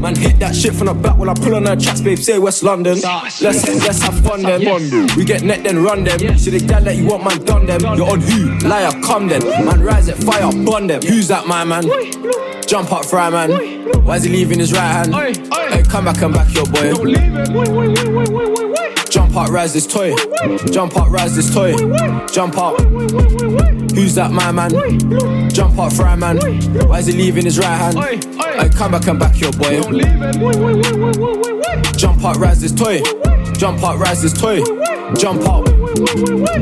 [0.00, 2.18] Man, hit that shit from the back while I pull on her tracks, babe.
[2.18, 2.98] Say West London.
[3.02, 4.60] Let's let's have fun then.
[5.16, 6.38] We get net then run them.
[6.38, 7.80] See the gal that you want, man, done them.
[7.96, 8.58] You're on who?
[8.66, 9.44] Liar, come then.
[9.64, 11.02] Man, rise at fire, burn them.
[11.02, 11.84] Who's that, my man?
[12.66, 13.50] Jump up, fry man.
[14.04, 15.14] Why's he leaving his right hand?
[15.14, 16.92] Hey, come back and back your boy.
[19.10, 20.14] Jump up, rise this toy.
[20.70, 21.74] Jump up, rise this toy.
[22.28, 22.78] Jump up.
[23.92, 24.70] Who's that, my man?
[25.50, 26.38] Jump up, fry man.
[26.88, 27.98] Why is he leaving his right hand?
[27.98, 29.80] Hey, come back and back your boy.
[31.96, 33.02] Jump up, rise this toy.
[33.54, 34.62] Jump up, rise this toy.
[35.14, 35.77] Jump up.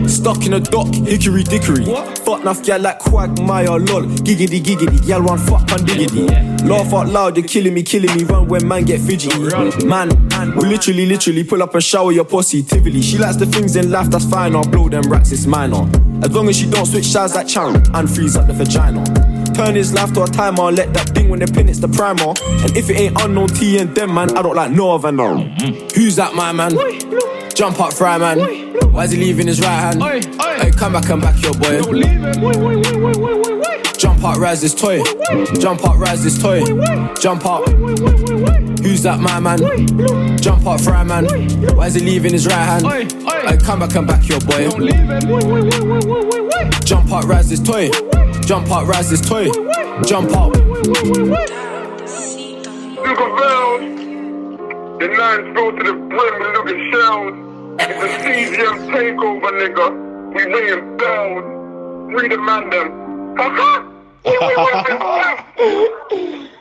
[0.09, 1.85] Stuck in a dock, hickory dickory.
[2.25, 4.03] Fuck enough gal like Quagmire, uh, lol.
[4.25, 6.27] Giggity giggity, gal run fuck and diggity.
[6.65, 8.25] Laugh out loud, you're killing me, killing me.
[8.25, 9.87] Run when man get fidgety.
[9.87, 10.09] Man,
[10.57, 12.63] we literally, literally pull up and shower your pussy.
[12.67, 14.55] She likes the things in life, that's fine.
[14.55, 15.89] I'll blow them racks, it's minor.
[16.23, 19.05] As long as she don't switch sides like channel and freeze up the vagina.
[19.55, 22.35] Turn his life to a timer, let that ding when they pin it's the primer.
[22.65, 25.39] And if it ain't unknown T and them, man, I don't like no other no.
[25.95, 26.73] Who's that, my man?
[27.55, 28.66] Jump up, fry man.
[28.91, 30.03] Why's he leaving his right hand?
[30.03, 31.83] Hey, come back and back your boy.
[33.99, 35.03] Jump up, rise this toy.
[35.59, 36.63] Jump up, rise this toy.
[37.21, 37.69] Jump up.
[38.81, 39.59] Who's that, my man?
[40.39, 41.27] Jump up, fry man.
[41.77, 42.87] Why's he leaving his right hand?
[42.87, 44.69] Hey, come back and back your boy.
[46.85, 47.91] Jump up, rise this toy.
[48.43, 49.51] Jump up, rise this toy.
[50.05, 50.53] Jump up.
[54.99, 57.46] The nines go to the brim and look at shells.
[57.79, 59.87] It's a CGM takeover, nigga.
[60.35, 61.45] We ringing bells.
[62.13, 62.89] Free the man them.
[63.37, 63.73] Ha ha!